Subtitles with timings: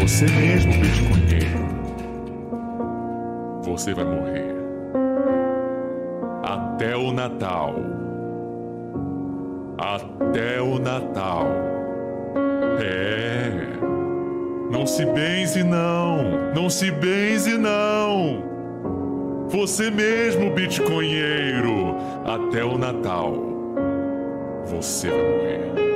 [0.00, 1.58] Você mesmo, bitcoinheiro.
[3.64, 4.54] Você vai morrer.
[6.44, 7.74] Até o Natal.
[9.76, 11.46] Até o Natal.
[12.80, 13.50] É.
[14.70, 16.52] Não se benze, não.
[16.54, 18.44] Não se benze, não.
[19.48, 21.96] Você mesmo, bitcoinheiro.
[22.24, 23.34] Até o Natal.
[24.66, 25.87] Você vai morrer.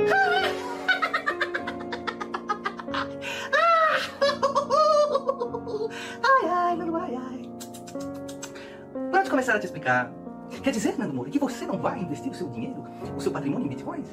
[9.53, 10.11] Começar a te explicar,
[10.61, 12.83] quer dizer, Nando Moura, que você não vai investir o seu dinheiro,
[13.15, 14.07] o seu patrimônio em bitcoins?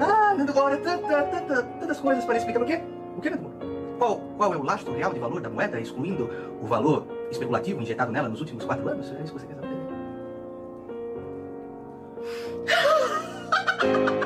[0.00, 2.62] Ah, Nando Moura, tanta, tanta, tantas coisas para explicar.
[2.62, 2.80] O quê?
[3.16, 3.56] O quê, Nando Moura?
[3.98, 8.12] Qual, qual é o lastro real de valor da moeda, excluindo o valor especulativo injetado
[8.12, 9.10] nela nos últimos quatro anos?
[9.12, 9.66] É isso que você quer saber?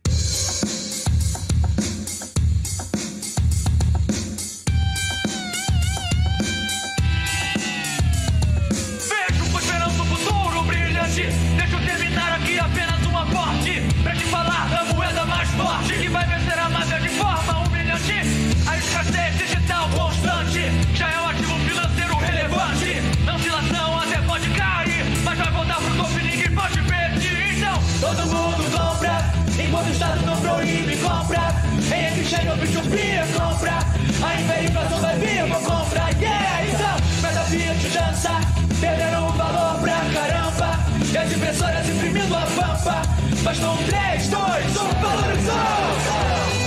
[34.21, 34.55] Compra.
[34.55, 36.09] A inflação vai vir, vou comprar.
[36.21, 38.29] Yeah, então, meta Fiat dança.
[38.79, 40.79] Perderam o valor pra caramba.
[41.11, 43.01] E as impressoras imprimindo a pampa.
[43.43, 46.60] Bastou um 3, 2, 1, valorizou!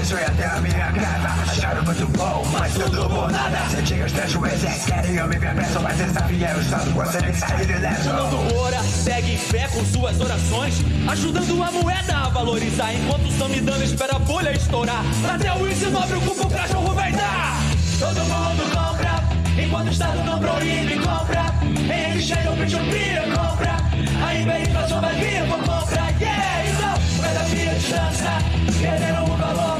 [0.00, 5.16] É até a minha grava Acharam muito bom, mas tudo por nada Sentinhos prejuízes, querem
[5.16, 8.80] eu me ver preso Mas desafia o Estado, você tem que sair ileso Nando Moura
[9.00, 10.74] segue em fé com suas orações,
[11.08, 12.92] ajudando a moeda a valorizar.
[12.94, 15.02] Enquanto o Samidana espera a bolha estourar,
[15.32, 17.58] até o índice nobre o cachorro vai dar.
[17.98, 21.46] Todo mundo compra, enquanto o Estado não proíbe, compra.
[21.62, 23.76] Em exchange ou P2P, compra.
[24.26, 26.10] Ainda a inflação vai vir, vou comprar.
[26.20, 29.79] Yeah, então, cada Fiat dança, perderam o valor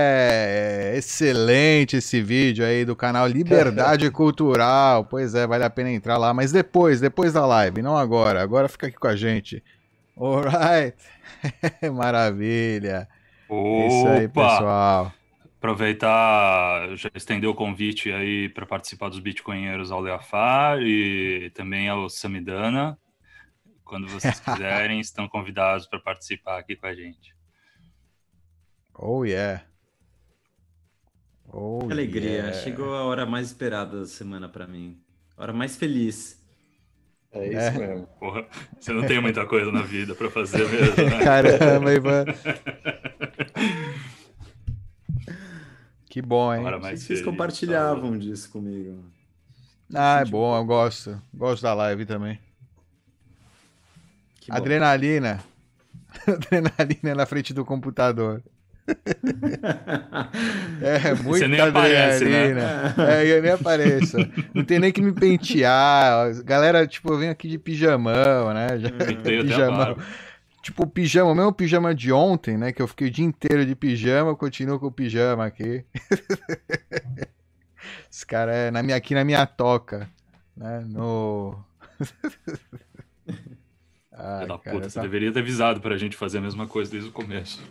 [0.97, 5.05] Excelente esse vídeo aí do canal Liberdade Cultural.
[5.05, 8.41] Pois é, vale a pena entrar lá, mas depois, depois da live, não agora.
[8.41, 9.63] Agora fica aqui com a gente.
[10.17, 10.97] Alright.
[11.95, 13.07] Maravilha.
[13.49, 14.49] É Isso aí, Opa!
[14.49, 15.13] pessoal.
[15.57, 22.09] Aproveitar, já estender o convite aí para participar dos Bitcoinheiros ao Leafar e também ao
[22.09, 22.97] Samidana.
[23.85, 27.33] Quando vocês quiserem, estão convidados para participar aqui com a gente.
[28.95, 29.63] Oh, yeah.
[31.51, 32.29] Oh, Que alegria.
[32.29, 32.53] yeah.
[32.53, 34.97] Chegou a hora mais esperada da semana pra mim.
[35.37, 36.39] A hora mais feliz.
[37.31, 37.71] É isso É.
[37.71, 38.07] mesmo.
[38.19, 38.45] Porra,
[38.79, 41.19] você não tem muita coisa na vida para fazer mesmo, né?
[41.23, 42.25] Caramba, Ivan.
[46.09, 46.61] Que bom, hein?
[46.81, 47.23] Vocês feliz.
[47.23, 49.03] compartilhavam disso comigo.
[49.93, 51.19] Ah, é bom, eu gosto.
[51.33, 52.39] Gosto da live também.
[54.39, 54.57] Que bom.
[54.57, 55.43] Adrenalina.
[56.27, 58.43] Adrenalina na frente do computador.
[60.81, 62.93] É, Você muita nem aparece, né?
[62.97, 64.17] É, eu nem apareço.
[64.53, 66.43] Não tem nem que me pentear.
[66.43, 68.79] Galera, tipo, eu venho aqui de pijamão, né?
[68.79, 69.97] Já, a pijamão.
[70.61, 72.71] Tipo, pijama, o mesmo pijama de ontem, né?
[72.71, 75.83] Que eu fiquei o dia inteiro de pijama, eu continuo com o pijama aqui.
[78.09, 80.09] Esse cara é na minha, aqui na minha toca,
[80.55, 80.83] né?
[80.87, 81.57] No.
[84.13, 86.91] Filho da cara, puta, você tá, deveria ter avisado pra gente fazer a mesma coisa
[86.91, 87.61] desde o começo.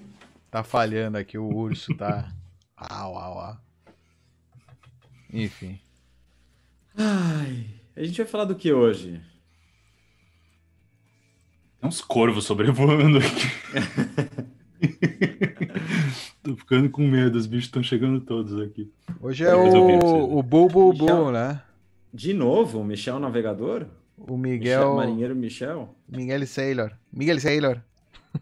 [0.52, 2.30] Tá falhando aqui, o urso tá.
[2.76, 3.56] Au, au, au.
[5.32, 5.80] Enfim.
[6.94, 7.64] Ai,
[7.96, 9.18] a gente vai falar do que hoje?
[11.80, 13.48] Tem uns corvos sobrevoando aqui.
[16.42, 18.92] Tô ficando com medo, os bichos estão chegando todos aqui.
[19.22, 20.04] Hoje é o, vocês.
[20.04, 21.24] o Bubu Michel.
[21.24, 21.62] Bu, né?
[22.12, 23.86] De novo, o Michel Navegador?
[24.18, 24.96] O Michel, Miguel.
[24.96, 25.96] Marinheiro Michel?
[26.06, 26.92] Miguel Sailor.
[27.10, 27.80] Miguel Sailor.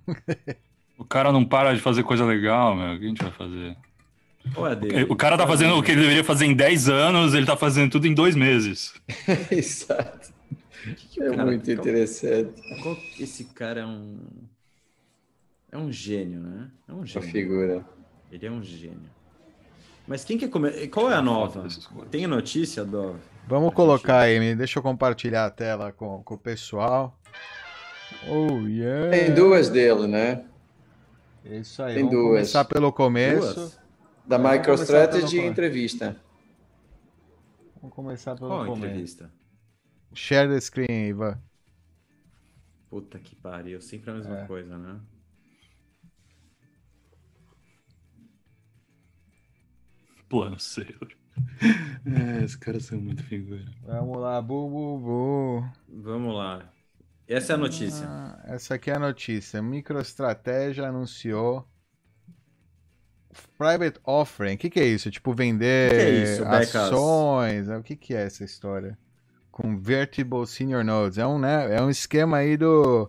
[1.00, 2.94] O cara não para de fazer coisa legal, meu.
[2.94, 3.76] O que a gente vai fazer?
[4.70, 5.06] É dele?
[5.08, 7.90] O cara tá fazendo o que ele deveria fazer em 10 anos, ele tá fazendo
[7.90, 8.92] tudo em dois meses.
[9.50, 10.32] Exato.
[11.10, 12.62] que É cara- muito qual- interessante.
[12.82, 14.18] Qual- esse cara é um.
[15.72, 16.68] É um gênio, né?
[16.88, 17.28] É um Uma gênio.
[17.30, 17.84] figura.
[18.30, 19.10] Ele é um gênio.
[20.06, 20.88] Mas quem quer comer?
[20.88, 21.66] Qual é a nova?
[22.10, 23.16] Tem notícia, Dov?
[23.46, 27.16] Vamos colocar aí, me- deixa eu compartilhar a tela com, com o pessoal.
[28.28, 29.10] Oh, yeah.
[29.10, 30.44] Tem duas dele, né?
[31.44, 32.28] É Isso aí, tem vamos duas.
[32.28, 33.54] começar pelo começo.
[33.54, 33.80] Duas?
[34.26, 36.16] Da Vamos MicroStrategy entrevista.
[37.80, 38.86] Vamos começar pelo Qual começo.
[38.86, 39.32] entrevista?
[40.14, 41.38] Share the screen, Ivan.
[42.88, 44.46] Puta que pariu, sempre a mesma É.
[44.46, 45.00] coisa, né?
[50.28, 51.08] Plano Sailor.
[52.06, 53.64] É, esses caras são muito figura.
[53.82, 55.70] Vamos lá, bu, bu, bu.
[56.02, 56.70] Vamos lá.
[57.30, 58.06] Essa é a notícia.
[58.08, 59.62] Ah, essa aqui é a notícia.
[59.62, 61.64] MicroEstratégia anunciou
[63.56, 64.54] Private Offering.
[64.56, 65.12] O que, que é isso?
[65.12, 67.68] Tipo, vender O que é isso, ações?
[67.68, 68.98] O que, que é essa história?
[69.52, 71.18] Convertible Senior Notes.
[71.18, 73.08] É um, né, é um esquema aí do...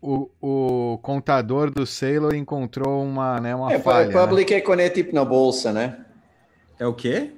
[0.00, 4.08] O, o contador do Sailor encontrou uma, né, uma É, falha.
[4.08, 4.12] né?
[4.12, 6.06] public é é tipo na bolsa, né?
[6.78, 7.32] É o quê?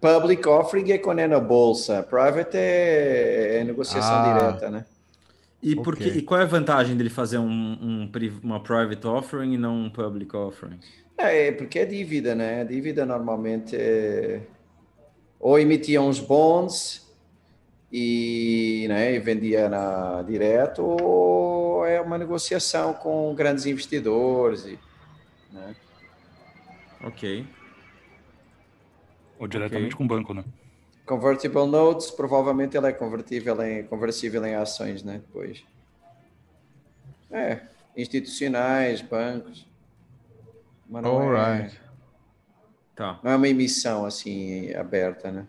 [0.00, 2.02] Public offering é quando é na bolsa.
[2.02, 4.38] Private é, é negociação Ah.
[4.38, 4.84] direta, né?
[5.62, 6.18] E, por que- Ok.
[6.18, 8.10] e qual é a vantagem dele fazer um, um
[8.42, 10.78] uma private offering e não um public offering?
[11.18, 12.60] É, porque é dívida, né?
[12.60, 14.42] A dívida normalmente é...
[15.40, 17.06] ou emitia uns bonds
[17.90, 24.66] e, né, e vendia na, direto, ou é uma negociação com grandes investidores.
[24.66, 24.78] E,
[25.52, 25.74] né?
[27.02, 27.46] Ok.
[29.38, 29.98] Ou diretamente Ok.
[29.98, 30.44] com o banco, né?
[31.04, 35.20] Convertible notes, provavelmente ele é convertível em, conversível em ações, né?
[35.24, 35.62] Depois.
[37.30, 37.60] É,
[37.96, 39.66] institucionais, bancos.
[40.88, 41.80] Mas não, é, Alright.
[42.94, 43.20] Tá.
[43.22, 45.46] não é uma emissão assim aberta, né?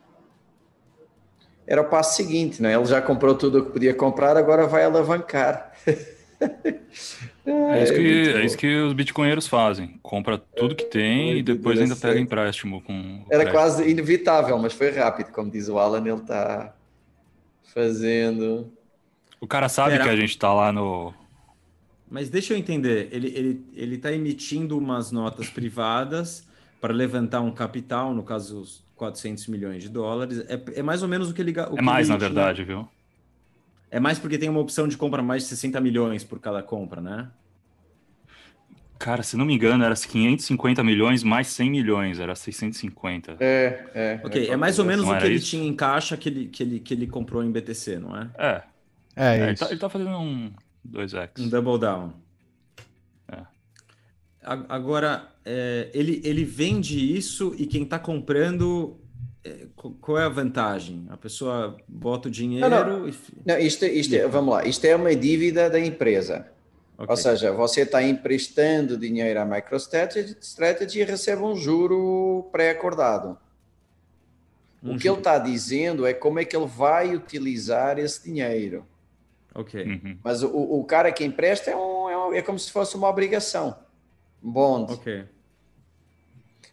[1.65, 2.73] Era o passo seguinte, né?
[2.73, 5.73] Ele já comprou tudo o que podia comprar, agora vai alavancar.
[7.45, 9.97] É isso, que, muito é isso que os bitcoinheiros fazem.
[10.03, 12.23] Compra tudo que tem e depois ainda pega interessante.
[12.25, 13.23] empréstimo com.
[13.31, 13.51] Era crédito.
[13.53, 16.75] quase inevitável, mas foi rápido, como diz o Alan, ele está
[17.73, 18.71] fazendo.
[19.39, 20.03] O cara sabe Será?
[20.03, 21.13] que a gente tá lá no.
[22.09, 26.45] Mas deixa eu entender, ele ele ele está emitindo umas notas privadas
[26.81, 30.39] para levantar um capital, no caso os 400 milhões de dólares.
[30.47, 32.29] É, é mais ou menos o que ele o É que mais, ele na tinha-
[32.29, 32.87] verdade, viu?
[33.89, 37.01] É mais porque tem uma opção de compra mais de 60 milhões por cada compra,
[37.01, 37.31] né?
[38.99, 43.37] Cara, se não me engano, era 550 milhões mais 100 milhões, era 650.
[43.39, 44.21] É, é.
[44.23, 45.47] Ok, é mais ou menos Não o que ele isso?
[45.51, 48.31] tinha em caixa que ele, que ele, que ele comprou em BTC, não é?
[48.37, 48.63] É,
[49.15, 49.63] É, é, ele, isso.
[49.65, 50.53] tá, ele tá fazendo um
[50.83, 51.31] 2x.
[51.37, 52.13] Um double down.
[53.31, 53.45] É.
[54.43, 59.06] A- Agora, é, ele, ele vende isso e quem está comprando, é,
[60.01, 61.05] qual é a vantagem?
[61.09, 63.11] A pessoa bota o dinheiro Não, e.
[63.11, 66.47] fi- Não, isto, isto é, vamos lá, isto é uma dívida da empresa.
[66.97, 67.07] Ok.
[67.09, 73.37] Ou seja, você está emprestando dinheiro à MicroStrategy Strategy e recebe um juro pré-acordado.
[74.83, 75.13] Um o que juro.
[75.15, 78.85] ele está dizendo é como é que ele vai utilizar esse dinheiro.
[79.53, 79.83] Ok.
[79.83, 80.17] Uhum.
[80.23, 83.07] Mas o, o cara que empresta é, um, é, um- é como se fosse uma
[83.09, 83.75] obrigação.
[84.41, 84.93] Bond.
[84.93, 85.25] Ok.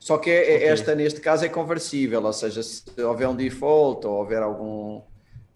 [0.04, 0.68] Só que é- Ok.
[0.68, 2.22] esta, neste caso, é conversível.
[2.22, 5.00] Ou seja, se houver um default ou houver algum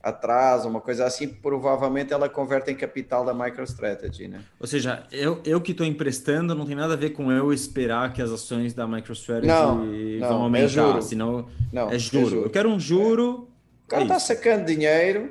[0.02, 4.40] atraso, uma coisa assim, provavelmente ela converte em capital da MicroStrategy, né?
[4.58, 8.10] Ou seja, eu, eu que estou emprestando não tem nada a ver com eu esperar
[8.14, 10.68] que as ações da MicroStrategy Não, vão não, é aumentar.
[10.68, 11.02] juro.
[11.02, 12.44] senão Não, é juro.
[12.44, 13.50] Eu quero um juro.
[13.84, 14.26] O cara é está isso.
[14.28, 15.30] sacando dinheiro,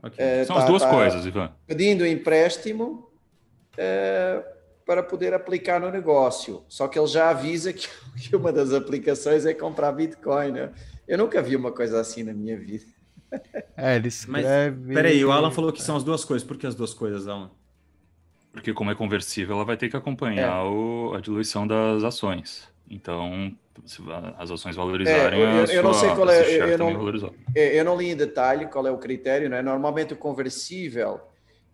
[0.00, 0.14] Ok.
[0.16, 1.50] eh, São tá- as duas tá coisas, Ivan.
[1.66, 3.10] pedindo empréstimo,
[3.76, 4.40] eh,
[4.88, 6.64] para poder aplicar no negócio.
[6.66, 10.52] Só que ele já avisa que, que uma das aplicações é comprar Bitcoin.
[10.52, 10.70] Né?
[11.06, 12.84] Eu nunca vi uma coisa assim na minha vida.
[13.76, 14.94] É, ele Mas, escreve.
[14.94, 16.48] peraí, o Alan falou que são as duas coisas.
[16.48, 17.50] Por que as duas coisas, Alan?
[18.50, 22.66] Porque como é conversível, ela vai ter que acompanhar o- a diluição das ações.
[22.90, 23.54] Então,
[23.84, 24.00] se
[24.38, 27.32] as ações valorizarem, É, eu- eu- eu não sei qual é- eu não-.
[27.54, 29.60] É, Eu não li em detalhe qual é o critério, né?
[29.60, 31.20] Normalmente o conversível,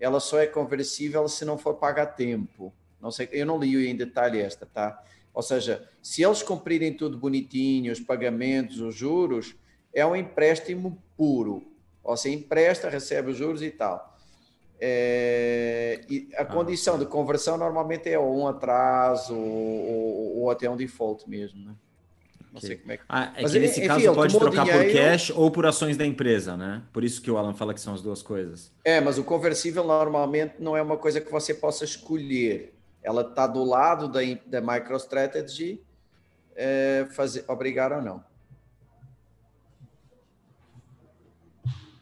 [0.00, 2.74] ela só é conversível se não for paga a tempo.
[3.00, 5.02] Não sei, eu não li em detalhe esta, tá?
[5.32, 9.54] Ou seja, se eles cumprirem tudo bonitinho, os pagamentos, os juros,
[9.92, 11.62] é um empréstimo puro.
[12.02, 14.14] Ou seja, empresta, recebe os juros e tal.
[14.80, 20.68] É, e a condição de conversão normalmente é ou um atraso ou, ou- ou até
[20.68, 21.74] um default mesmo, né?
[22.52, 23.02] Não sei como é que.
[23.08, 26.06] Ah, é Mas, que nesse enfim, caso pode trocar por cash ou por ações da
[26.06, 26.82] empresa, né?
[26.92, 28.72] Por isso que o Alan fala que são as duas coisas.
[28.84, 32.73] É, mas o conversível normalmente não é uma coisa que você possa escolher.
[33.04, 35.80] Ela está do lado da, da MicroStrategy
[36.56, 38.24] é, fazer, obrigar ou não.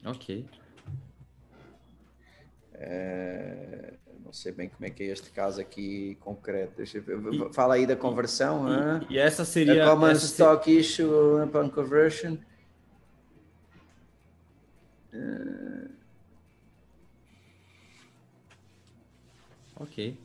[0.05, 0.47] Ok.
[2.75, 3.95] É,
[4.25, 6.75] não sei bem como é que é este caso aqui concreto.
[6.77, 7.53] Deixa eu ver.
[7.53, 8.67] Fala aí da conversão.
[8.67, 9.05] hã?
[9.11, 9.85] E essa seria.
[9.85, 12.37] A common essa stock issue upon conversion.
[19.77, 20.17] Ok.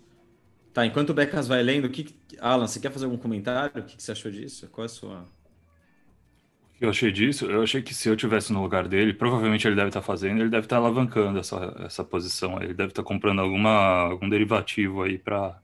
[0.78, 2.06] Tá, enquanto o Becas vai lendo, o que.
[2.40, 3.82] Alan, você quer fazer algum comentário?
[3.82, 4.68] O que, que você achou disso?
[4.68, 5.22] Qual é a sua.
[5.22, 7.48] O que eu achei disso?
[7.48, 10.52] Eu achei que se eu tivesse no lugar dele, provavelmente ele deve estar fazendo, ele
[10.52, 12.62] deve estar alavancando essa, essa posição.
[12.62, 15.60] Ele deve estar comprando alguma, algum derivativo aí para.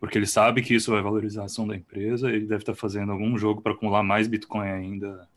[0.00, 3.12] Porque ele sabe que isso vai valorizar a ação da empresa, ele deve estar fazendo
[3.12, 5.28] algum jogo para acumular mais Bitcoin ainda.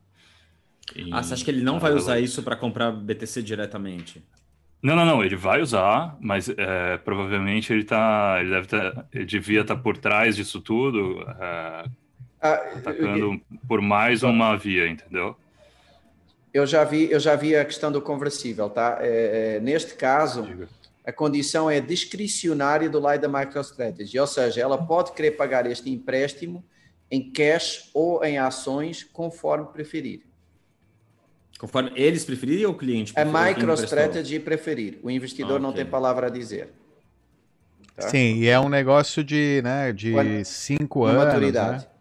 [0.95, 4.23] em- Ah, você acha que ele não vai usar isso para comprar BTC diretamente?
[4.81, 8.37] Não, não, não, ele vai usar, mas é, provavelmente ele tá.
[8.39, 11.85] Ele deve tá, ele devia estar por trás disso tudo, é,
[12.41, 15.35] Ah, atacando por mais uma via, entendeu?
[16.51, 18.97] Eu já vi, eu já vi a questão do conversível, tá?
[18.99, 20.47] É, é, neste caso,
[21.05, 25.89] a condição é discricionária do lado da MicroStrategy, ou seja, ela pode querer pagar este
[25.89, 26.65] empréstimo
[27.09, 30.30] em cash ou em ações, conforme preferir.
[31.61, 33.33] Conforme eles preferirem ou o cliente A preferir?
[33.53, 34.99] Quem MicroStrategy preferir.
[35.03, 35.83] O investidor Ah, não ok.
[35.83, 36.69] tem palavra a dizer.
[37.95, 38.09] Tá?
[38.09, 41.23] Sim, e é um negócio de, né, de Quando- cinco anos.
[41.23, 41.83] maturidade.
[41.83, 41.91] Né?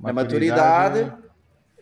[0.00, 1.10] Na maturidade,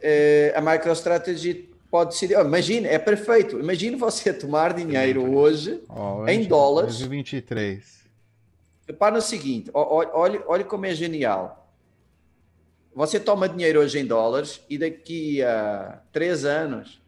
[0.00, 2.36] eh, a MicroStrategy pode ser.
[2.38, 3.58] oh, Imagina, é perfeito.
[3.58, 6.98] Imagine você tomar dinheiro hoje Ó, em dólares.
[6.98, 7.98] 2023.
[8.86, 11.68] Repara no seguinte: olhe, olhe como é genial.
[12.94, 17.00] Você toma dinheiro hoje em dólares e daqui a três anos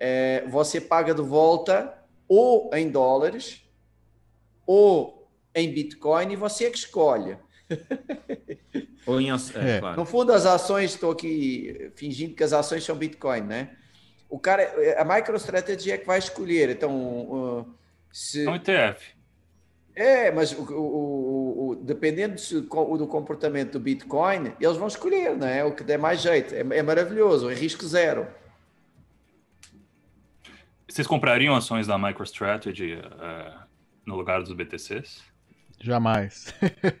[0.00, 1.94] eh, você paga de volta
[2.28, 3.62] ou em dólares
[4.66, 7.36] ou em Bitcoin e você é que escolhe.
[9.06, 9.80] Ou em é, É.
[9.80, 9.96] claro.
[9.96, 13.70] No fundo, as ações, estou aqui fingindo que as ações são Bitcoin, né?
[14.28, 16.68] O cara, a MicroStrategy é que vai escolher.
[16.68, 16.94] Então,
[17.60, 17.74] uh,
[18.12, 19.14] se, É um ETF.
[19.96, 25.34] é, mas o, o- o- dependendo se co- do comportamento do Bitcoin, eles vão escolher,
[25.34, 25.64] não é?
[25.64, 26.54] O que der mais jeito.
[26.54, 28.26] É, é maravilhoso, é risco zero.
[30.88, 33.52] Vocês comprariam ações da MicroStrategy é,
[34.06, 35.22] no lugar dos BTCs?
[35.80, 36.54] Jamais.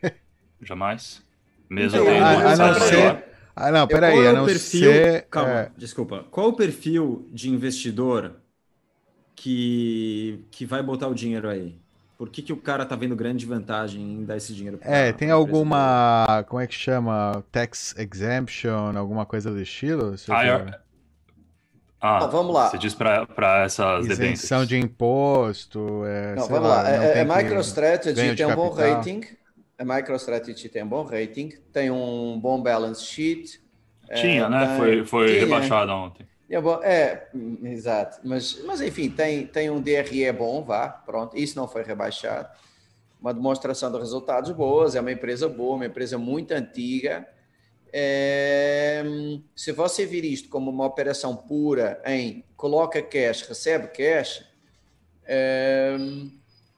[0.62, 1.22] Jamais?
[1.70, 3.24] Mesmo Então, tendo a- a não ser-?
[3.56, 4.92] Ah, não, peraí, qual é a não perfil?
[4.92, 5.22] ser.
[5.30, 6.24] Calma, é, desculpa.
[6.30, 8.36] Qual o perfil de investidor
[9.34, 11.78] que, que vai botar o dinheiro aí?
[12.16, 15.12] Por que, que o cara tá vendo grande vantagem em dar esse dinheiro pra- É,
[15.12, 16.44] tem alguma.
[16.48, 17.44] Como é que chama?
[17.52, 20.16] Tax exemption, alguma coisa do estilo?
[20.16, 20.30] Você
[22.00, 22.70] Ah, vamos lá.
[22.70, 24.38] Você diz para essas debêntures.
[24.40, 26.04] Isenção de imposto.
[26.06, 26.84] É, Não, sei vamos lá.
[26.84, 29.20] tem A, que- MicroStrategy tem um bom rating.
[29.78, 33.60] A MicroStrategy tem um bom rating, tem um bom balance sheet.
[34.14, 34.66] Tinha, é, né?
[34.66, 35.40] tem- Foi, foi tinha.
[35.40, 36.26] rebaixado ontem.
[36.50, 38.20] É, bom, é, hum, exato.
[38.24, 41.36] Mas, mas enfim, tem, tem um DRE bom, vá, pronto.
[41.36, 42.48] Isso não foi rebaixado.
[43.20, 47.26] Uma demonstração de resultados boas, é uma empresa boa, uma empresa muito antiga.
[47.92, 49.02] É,
[49.56, 54.44] se você vir isto como uma operação pura em coloca cash, recebe cash,
[55.24, 55.96] é,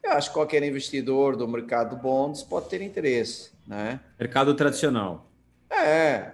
[0.02, 4.00] eu acho que qualquer investidor do mercado de bonds pode ter interesse, não é?
[4.19, 5.26] Mercado tradicional.
[5.71, 6.33] É,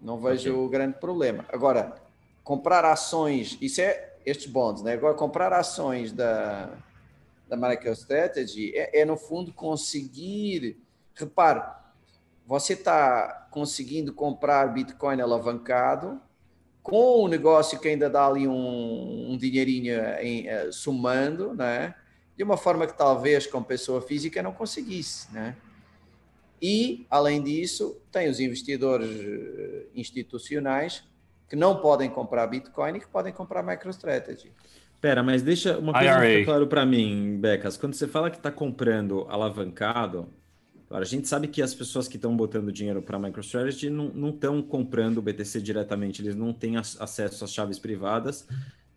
[0.00, 1.44] não vejo grande problema.
[1.48, 1.94] Agora,
[2.42, 4.94] comprar ações, isso é estes bonds, né?
[4.94, 6.70] Agora, comprar ações da,
[7.48, 10.78] da MicroStrategy é, é, no fundo, conseguir.
[11.14, 11.62] Repare,
[12.46, 16.20] você está conseguindo comprar Bitcoin alavancado
[16.82, 21.94] com um negócio que ainda dá ali um, um dinheirinho em, somando, né?
[22.36, 25.56] De uma forma que talvez com pessoa física não conseguisse, né?
[26.60, 31.02] E, além disso, tem os investidores eh, institucionais
[31.48, 34.52] que não podem comprar Bitcoin e que podem comprar MicroStrategy.
[35.00, 36.44] Pera, mas deixa uma coisa IRA.
[36.44, 37.76] claro para mim, Becas.
[37.76, 40.32] Quando você fala que está comprando alavancado,
[40.92, 44.28] claro, a gente sabe que as pessoas que estão botando dinheiro para a MicroStrategy não
[44.28, 48.46] estão comprando o BTC diretamente, eles não têm ac- acesso às chaves privadas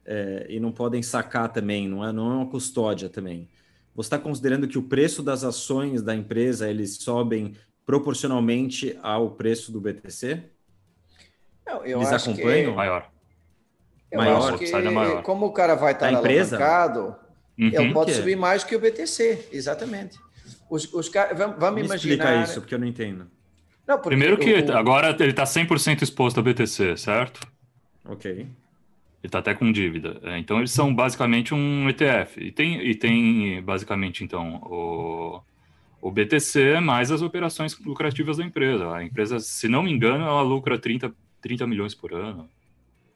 [0.04, 3.48] é, e não podem sacar também, não é, não é uma custódia também.
[3.96, 9.72] Você está considerando que o preço das ações da empresa eles sobem proporcionalmente ao preço
[9.72, 10.44] do BTC?
[11.66, 12.72] Não, eu Eles acho acompanham?
[12.72, 13.10] Que, Maior.
[14.12, 15.18] eu Maior, upside é maior.
[15.20, 16.58] que, como o cara vai estar Da empresa?
[16.58, 17.16] alavancado,
[17.58, 17.94] ele Uhum.
[17.94, 18.20] pode Que é?
[18.20, 20.25] subir mais que o BTC, exatamente.
[20.75, 22.13] Os, os caras, vamos, vamos Me imaginar.
[22.15, 23.27] explica isso, porque eu não entendo.
[23.88, 27.48] Não, Primeiro que o- o- agora ele está 100% exposto ao BTC, certo?
[28.03, 28.32] Ok.
[28.32, 28.50] Ele
[29.24, 30.20] está até com dívida.
[30.24, 32.39] É, Então eles são basicamente um ETF.
[32.44, 35.41] E tem, e tem basicamente então o,
[36.01, 38.91] o BTC mais as operações lucrativas da empresa.
[38.94, 42.50] A empresa, se não me engano, ela lucra 30, 30 milhões por ano.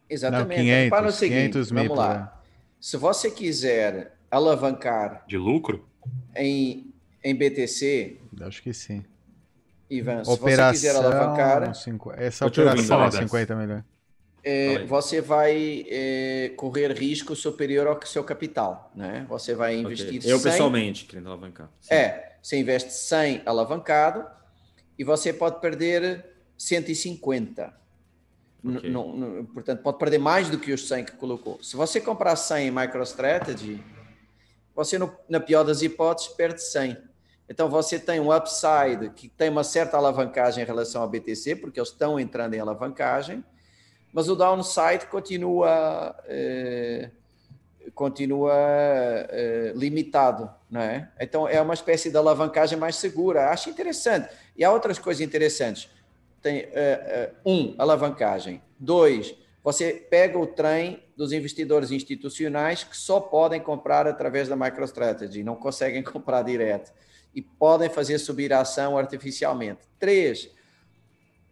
[0.09, 0.49] Exatamente.
[0.57, 2.13] Não, 500, Repara no seguinte, 500 mil vamos por lá.
[2.15, 2.29] ano.
[2.79, 5.85] Se você quiser alavancar De lucro?
[6.35, 6.88] em,
[7.23, 9.03] em BTC, Acho que sim.
[9.89, 13.15] Ivan, se você quiser alavancar, cinco- essa operação é Alex.
[13.17, 13.83] 50 milhões.
[14.43, 19.25] é, você vai é, correr risco superior ao que seu capital, né?
[19.27, 21.69] Você vai investir Eu 100 pessoalmente querendo alavancar.
[21.81, 21.93] Sim.
[21.93, 24.25] É, você investe 100 alavancado
[24.97, 26.23] e você pode perder
[26.57, 27.73] 150.
[28.63, 28.89] N- Ok.
[28.91, 31.61] não- não- portanto, pode perder mais do que os 100 que colocou.
[31.63, 33.81] Se você comprar 100 em MicroStrategy,
[34.75, 36.95] você, no- na pior das hipóteses, perde 100.
[37.49, 41.79] Então, você tem um upside que tem uma certa alavancagem em relação ao BTC, porque
[41.79, 43.43] eles estão entrando em alavancagem,
[44.13, 47.09] mas o downside continua, eh,
[47.95, 51.09] continua eh, limitado, não é?
[51.19, 53.49] Então, é uma espécie de alavancagem mais segura.
[53.49, 54.29] Acho interessante.
[54.55, 55.89] E há outras coisas interessantes.
[56.43, 58.61] Tem, eh, eh, um, alavancagem.
[58.79, 65.43] Dois, você pega o trem dos investidores institucionais que só podem comprar através da MicroStrategy,
[65.43, 66.91] não conseguem comprar direto
[67.33, 69.81] e podem fazer subir a ação artificialmente.
[69.99, 70.49] Três,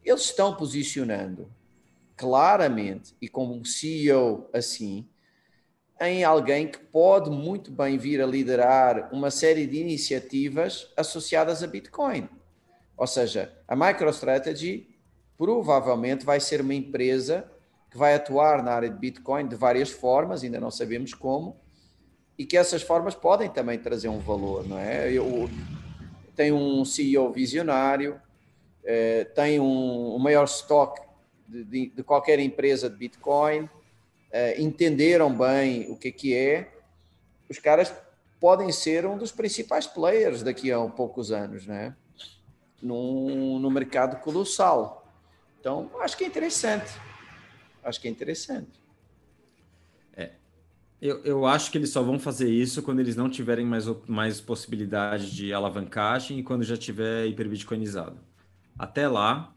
[0.03, 1.51] eles estão posicionando
[2.15, 5.07] claramente e como um CEO assim
[5.99, 11.67] em alguém que pode muito bem vir a liderar uma série de iniciativas associadas a
[11.67, 12.29] Bitcoin.
[12.95, 14.87] Ou seja, a MicroStrategy
[15.37, 17.49] provavelmente vai ser uma empresa
[17.89, 21.59] que vai atuar na área de Bitcoin de várias formas, ainda não sabemos como,
[22.37, 25.11] e que essas formas podem também trazer um valor, não é?
[25.11, 25.49] Eu,
[26.35, 28.21] tem um CEO visionário,
[28.83, 31.01] eh, tem um, o maior estoque
[31.47, 33.67] de, de, de qualquer empresa de Bitcoin,
[34.31, 36.71] eh, entenderam bem o que é que é,
[37.49, 37.91] os caras
[38.39, 41.95] podem ser um dos principais players daqui a poucos anos, né?
[42.79, 45.11] Num, num mercado colossal.
[45.59, 46.91] Então, acho que é interessante.
[47.83, 48.79] Acho que é interessante.
[51.01, 54.41] Eu, eu acho que eles só vão fazer isso quando eles não tiverem mais, mais
[54.41, 58.17] possibilidade de alavancagem e quando já tiver hiperbitcoinizado.
[58.77, 59.53] Até lá.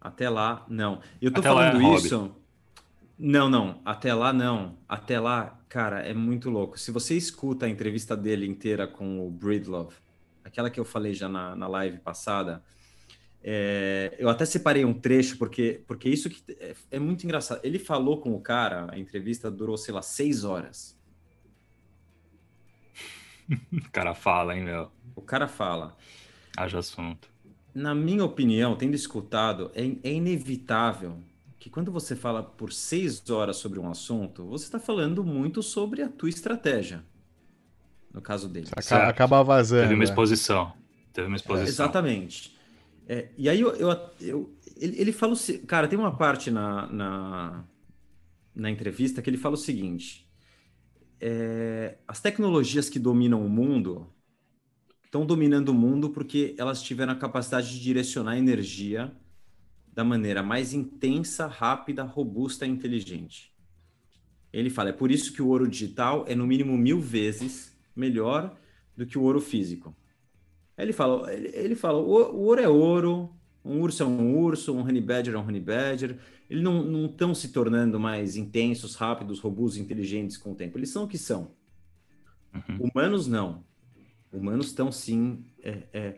[0.00, 1.00] Até lá, não.
[1.20, 2.06] Eu tô Até lá é falando hobby.
[2.06, 2.36] isso.
[3.18, 3.80] Não, não.
[3.84, 4.76] Até lá, não.
[4.88, 6.78] Até lá, cara, é muito louco.
[6.78, 9.94] Se você escuta a entrevista dele inteira com o Breedlove,
[10.44, 12.62] aquela que eu falei já na, na live passada,
[13.44, 17.60] é, eu até separei um trecho, porque, porque isso que é, é muito engraçado.
[17.64, 21.00] Ele falou com o cara, a entrevista durou, sei lá, seis horas.
[23.72, 24.90] O cara fala, hein, meu?
[25.14, 25.94] O cara fala.
[26.56, 27.28] Haja assunto.
[27.74, 31.18] Na minha opinião, tendo escutado, é, é inevitável
[31.58, 36.02] que quando você fala por seis horas sobre um assunto, você está falando muito sobre
[36.02, 37.04] a tua estratégia.
[38.12, 38.68] No caso dele.
[38.72, 39.08] Aca- Certo.
[39.08, 39.82] Acaba vazando.
[39.82, 40.06] Teve uma é.
[40.06, 40.72] exposição.
[41.12, 41.68] Teve uma exposição.
[41.68, 42.51] Exatamente.
[43.12, 46.86] É, e aí eu, eu, eu- ele, ele fala o cara, tem uma parte na,
[46.90, 47.64] na,
[48.54, 50.26] na entrevista que ele fala o seguinte:
[51.20, 54.08] é, as tecnologias que dominam o mundo
[55.04, 59.12] estão dominando o mundo porque elas tiveram a capacidade de direcionar energia
[59.94, 63.52] da maneira mais intensa, rápida, robusta e inteligente.
[64.52, 68.56] Ele fala, é por isso que o ouro digital é no mínimo mil vezes melhor
[68.96, 69.94] do que o ouro físico.
[70.76, 73.30] Aí Ele fala, ele, ele fala, o, o ouro é ouro,
[73.64, 76.18] um urso é um urso, um honey badger é um honey badger.
[76.50, 80.78] Eles não estão se tornando mais intensos, rápidos, robustos, inteligentes com o tempo.
[80.78, 81.52] Eles são o que são.
[82.54, 82.90] Uhum.
[82.94, 83.64] Humanos não.
[84.32, 86.16] Humanos estão sim é, é,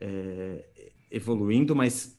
[0.00, 0.64] é,
[1.10, 2.18] evoluindo, mas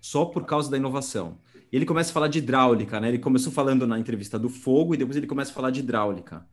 [0.00, 1.38] só por causa da inovação.
[1.70, 3.08] E ele começa a falar de hidráulica, né?
[3.08, 6.46] Ele começou falando na entrevista do fogo e depois ele começa a falar de hidráulica.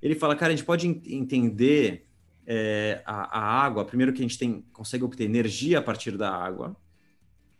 [0.00, 2.09] Ele fala, cara, a gente pode en- entender
[2.52, 6.34] é, a, a água, primeiro que a gente tem, consegue obter energia a partir da
[6.34, 6.76] água,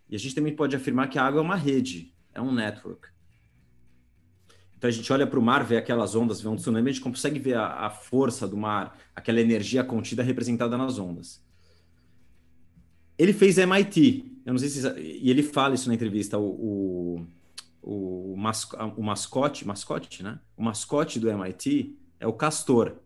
[0.09, 3.09] e a gente também pode afirmar que a água é uma rede, é um network.
[4.77, 7.03] Então a gente olha para o mar, vê aquelas ondas, vê um tsunami, a gente
[7.03, 11.41] consegue ver a, a força do mar, aquela energia contida representada nas ondas.
[13.17, 16.37] Ele fez MIT, eu não sei se e ele fala isso na entrevista.
[16.37, 17.25] O,
[17.81, 20.41] o, o, masco, o mascote, mascote, né?
[20.57, 22.97] O mascote do MIT é o castor.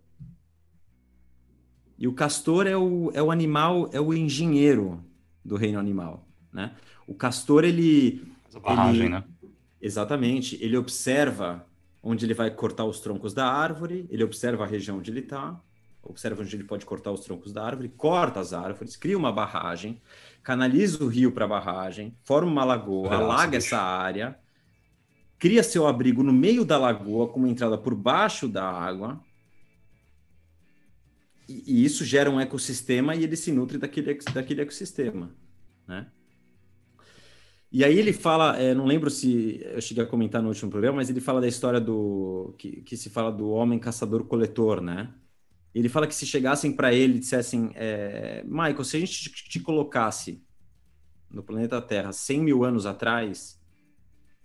[1.99, 5.03] E o castor é o, é o animal, é o engenheiro
[5.45, 6.75] do reino animal, né?
[7.07, 9.25] O castor ele, Essa barragem, ele, né?
[9.81, 10.57] Exatamente.
[10.63, 11.67] Ele observa
[12.03, 15.59] onde ele vai cortar os troncos da árvore, ele observa a região onde ele está,
[16.03, 20.01] observa onde ele pode cortar os troncos da árvore, corta as árvores, cria uma barragem,
[20.43, 23.67] canaliza o rio para a barragem, forma uma lagoa, Nossa, alaga bicho.
[23.69, 24.39] essa área,
[25.39, 29.21] cria seu abrigo no meio da lagoa, com uma entrada por baixo da água.
[31.49, 35.35] E, isso gera um ecossistema e ele se nutre daquele, daquele ecossistema,
[35.87, 36.07] né?
[37.71, 40.99] E aí ele fala, é, não lembro se eu cheguei a comentar no último programa,
[40.99, 45.13] mas ele fala da história do que, que se fala do homem caçador-coletor, né?
[45.75, 49.49] Ele fala que se chegassem para ele e dissessem, é, Michael, se a gente te,
[49.49, 50.41] te colocasse
[51.29, 53.61] no planeta Terra 100 mil anos atrás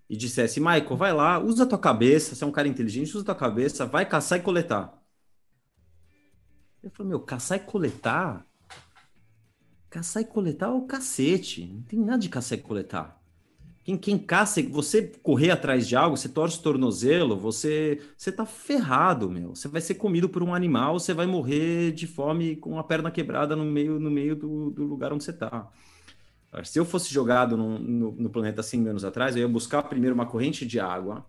[0.09, 3.21] e dissesse, Michael, vai lá, usa a tua cabeça, você é um cara inteligente, usa
[3.21, 4.98] a tua cabeça, vai caçar e coletar.
[6.83, 8.45] Ele falou, meu, caçar e coletar?
[9.89, 11.65] Caçar e coletar é o cacete.
[11.65, 13.19] Não tem nada de caçar e coletar.
[13.83, 18.45] Quem, quem caça, você correr atrás de algo, você torce o tornozelo, você, você tá
[18.45, 19.55] ferrado, meu.
[19.55, 23.09] Você vai ser comido por um animal, você vai morrer de fome com a perna
[23.09, 25.67] quebrada no meio, no meio do, do lugar onde você tá.
[26.63, 29.83] Se eu fosse jogado no, no, no planeta 100 mil anos atrás, eu ia buscar
[29.83, 31.25] primeiro uma corrente de água,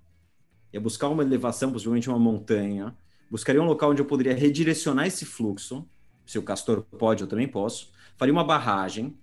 [0.73, 2.97] ia buscar uma elevação, possivelmente uma montanha,
[3.31, 5.89] buscaria um local onde eu poderia redirecionar esse fluxo,
[6.27, 9.17] se o castor pode, eu também posso, faria uma barragem,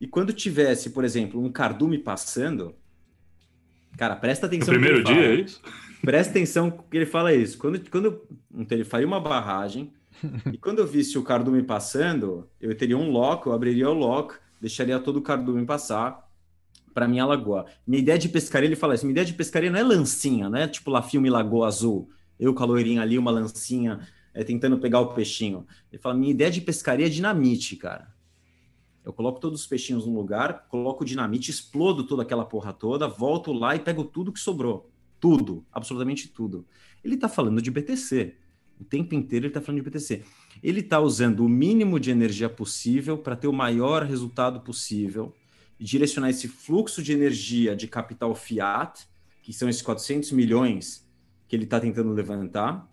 [0.00, 2.74] e quando tivesse, por exemplo, um cardume passando,
[3.96, 4.72] cara, presta atenção.
[4.74, 5.60] no primeiro dia, é isso?
[6.00, 7.58] Presta atenção que ele fala isso.
[7.58, 8.22] Quando, quando
[8.54, 9.92] então, ele faria uma barragem,
[10.52, 14.36] e quando eu visse o cardume passando, eu teria um lock, eu abriria o lock,
[14.60, 16.28] deixaria todo o cardume passar
[16.94, 17.66] para minha lagoa.
[17.86, 20.58] Minha ideia de pescaria, ele fala isso, minha ideia de pescaria não é lancinha, não
[20.58, 24.78] é tipo lá filme Lagoa Azul, eu com a loirinha ali, uma lancinha, é, tentando
[24.78, 25.66] pegar o peixinho.
[25.90, 28.14] Ele fala, minha ideia de pescaria é dinamite, cara.
[29.04, 33.52] Eu coloco todos os peixinhos no lugar, coloco dinamite, explodo toda aquela porra toda, volto
[33.52, 34.90] lá e pego tudo que sobrou.
[35.18, 36.66] Tudo, absolutamente tudo.
[37.02, 38.36] Ele está falando de BTC.
[38.78, 40.22] O tempo inteiro ele está falando de BTC.
[40.62, 45.34] Ele está usando o mínimo de energia possível para ter o maior resultado possível
[45.80, 49.08] e direcionar esse fluxo de energia de capital fiat,
[49.42, 51.07] que são esses 400 milhões
[51.48, 52.86] que ele está tentando levantar,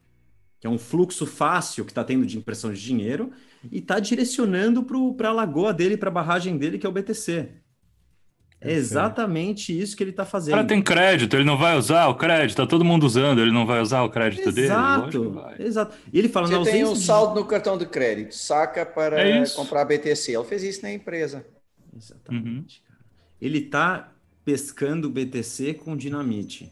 [0.60, 3.32] que é um fluxo fácil que está tendo de impressão de dinheiro,
[3.72, 4.84] e está direcionando
[5.16, 7.50] para a lagoa dele, para a barragem dele, que é o BTC.
[8.62, 10.56] É exatamente isso que ele está O fazendo.
[10.56, 13.66] cara tem crédito, ele não vai usar o crédito, tá todo mundo usando, ele não
[13.66, 14.70] vai usar o crédito dele?
[14.74, 15.98] Lógico que Exato, exato.
[16.12, 18.86] E ele fala, na Você tem um ausência de- saldo no cartão de crédito, saca
[18.86, 20.32] para É comprar BTC.
[20.36, 21.46] Ele fez isso na empresa.
[21.96, 23.00] Exatamente, cara.
[23.40, 24.12] Ele tá
[24.44, 26.72] pescando BTC com dinamite.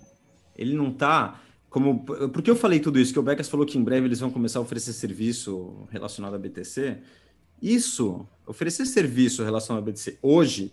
[0.56, 1.40] Ele não tá
[1.74, 3.12] como por que eu falei tudo isso?
[3.12, 6.38] Que o Becas falou que em breve eles vão começar a oferecer serviço relacionado a
[6.38, 7.02] BTC.
[7.60, 10.72] Isso, oferecer serviço relacionado a BTC hoje,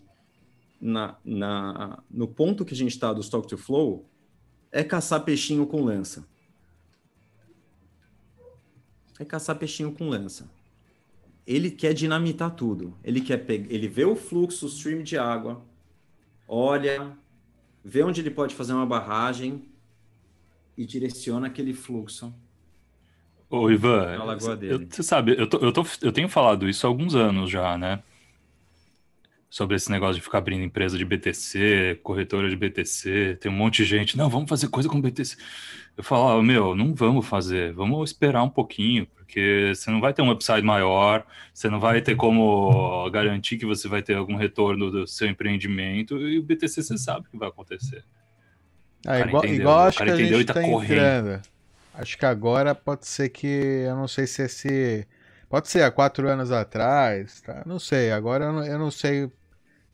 [0.78, 4.06] na, na, no ponto que a gente está do Stock to Flow,
[4.70, 6.28] é caçar peixinho com lança.
[9.18, 10.50] É caçar peixinho com lança
[11.46, 12.94] ele quer dinamitar tudo.
[13.02, 15.64] Ele quer ele vê o fluxo, o stream de água,
[16.46, 17.16] olha,
[17.82, 19.64] vê onde ele pode fazer uma barragem
[20.76, 22.32] e direciona aquele fluxo.
[23.48, 24.16] Ô, Ivan,
[24.70, 27.76] eu- você sabe, eu, tô- eu, tô- eu tenho falado isso há alguns anos já,
[27.76, 28.02] né?
[29.48, 33.78] Sobre esse negócio de ficar abrindo empresa de BTC, corretora de BTC, tem um monte
[33.78, 35.36] de gente, não, vamos fazer coisa com BTC.
[35.96, 40.14] Eu falo, "Ah, meu, não vamos fazer, vamos esperar um pouquinho, porque você não vai
[40.14, 44.36] ter um upside maior, você não vai ter como garantir que você vai ter algum
[44.36, 48.04] retorno do seu empreendimento, e o BTC você sabe o que vai acontecer.
[49.06, 50.62] Ah, cara igual, entendeu, igual o acho cara que a entendeu gente e tá tá
[50.62, 51.30] correndo.
[51.30, 51.42] entrando.
[51.94, 53.46] Acho que agora pode ser que.
[53.46, 55.06] Eu não sei se esse.
[55.48, 57.62] Pode ser há quatro anos atrás, tá?
[57.66, 58.12] Não sei.
[58.12, 59.30] Agora eu não, eu não sei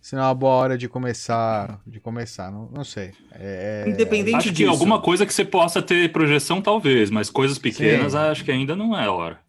[0.00, 1.80] se não é uma boa hora de começar.
[1.86, 3.12] De começar, não, não sei.
[3.32, 4.70] É, é- Independente Acho que disso.
[4.70, 8.18] alguma coisa que você possa ter projeção, talvez, mas coisas pequenas, Sim.
[8.18, 9.40] acho que ainda não é a hora.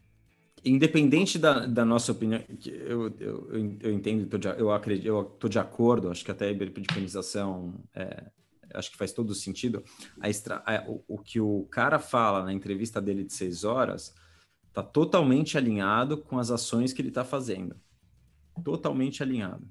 [0.65, 5.07] Independente da, da nossa opinião, que eu, eu, eu, eu entendo, tô de, eu acredito,
[5.07, 8.23] eu tô de acordo, acho que até a hiperbitcoinização é,
[8.73, 9.83] acho que faz todo sentido.
[10.19, 14.13] A extra, a- o, o que o cara fala na entrevista dele de seis horas
[14.73, 17.75] Tá totalmente alinhado com as ações que ele está fazendo.
[18.63, 19.67] Totalmente alinhado.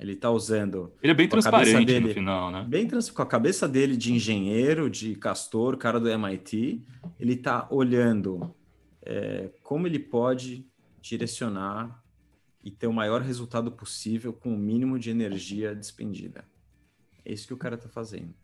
[0.00, 0.94] Ele está usando.
[1.02, 2.64] Ele é bem transparente dele- no final, né?
[2.66, 3.10] Bem trans...
[3.10, 6.82] com a cabeça dele de engenheiro, de castor, cara do MIT,
[7.20, 8.54] ele está olhando
[9.02, 10.66] é, como ele pode
[11.02, 12.02] direcionar
[12.64, 16.46] e ter o maior resultado possível com o mínimo de energia despendida.
[17.28, 18.34] É isso que o cara está fazendo.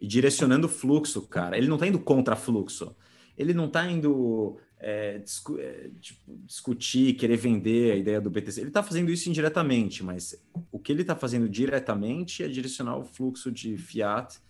[0.00, 1.56] E direcionando o fluxo, cara.
[1.56, 2.94] Ele não está indo contra fluxo.
[3.36, 8.60] Ele não está indo é, discu- é, tipo, discutir, querer vender a ideia do BTC.
[8.60, 10.40] Ele está fazendo isso indiretamente, mas
[10.72, 14.40] o que ele está fazendo diretamente é direcionar o fluxo de fiat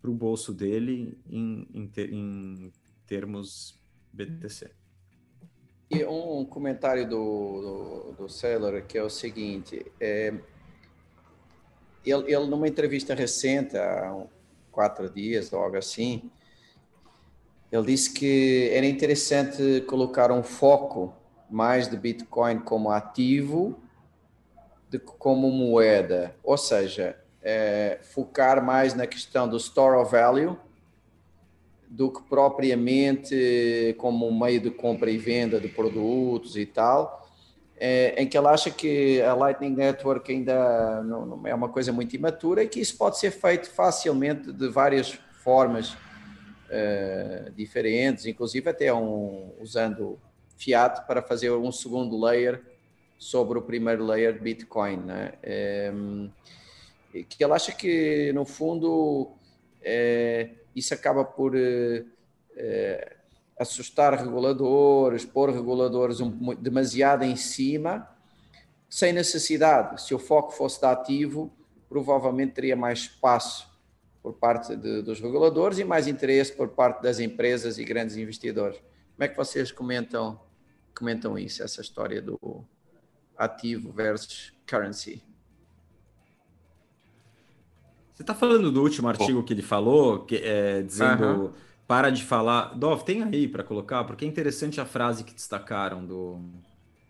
[0.00, 2.72] para o bolso dele em, em, ter- em
[3.06, 3.80] termos
[4.12, 4.70] BTC.
[5.90, 10.32] E um comentário do, do, do Saylor que é o seguinte: é,
[12.04, 14.24] ele, ele, numa entrevista recente, há
[14.70, 16.30] quatro dias algo assim,
[17.70, 21.14] ele disse que era interessante colocar um foco
[21.50, 23.78] mais de Bitcoin como ativo
[24.90, 30.56] do que como moeda, ou seja, é, focar mais na questão do store of value
[31.88, 37.21] do que propriamente como um meio de compra e venda de produtos e tal,
[37.84, 42.14] é, em que ele acha que a Lightning Network ainda não, é uma coisa muito
[42.14, 45.96] imatura e que isso pode ser feito facilmente de várias formas
[46.70, 50.16] eh, diferentes, inclusive até um, usando
[50.56, 52.62] fiat para fazer um segundo layer
[53.18, 55.32] sobre o primeiro layer de Bitcoin, né?
[55.42, 56.32] Em,
[57.12, 59.32] e que ele acha que no fundo
[59.82, 62.04] eh, isso acaba por eh,
[62.56, 63.16] eh,
[63.62, 68.08] assustar reguladores, pôr reguladores um, demasiado em cima,
[68.88, 70.02] sem necessidade.
[70.02, 71.50] Se o foco fosse de ativo,
[71.88, 73.70] provavelmente teria mais espaço
[74.22, 78.76] por parte de- dos reguladores e mais interesse por parte das empresas e grandes investidores.
[78.78, 80.40] Como é que vocês comentam,
[80.96, 82.64] comentam isso, essa história do
[83.36, 85.22] ativo versus currency?
[88.14, 91.54] Você está falando do último artigo que ele falou, que é, dizendo.
[91.86, 92.74] Para de falar.
[92.74, 96.40] Dov, tem aí para colocar, porque é interessante a frase que destacaram do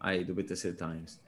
[0.00, 1.20] aí do BTC Times.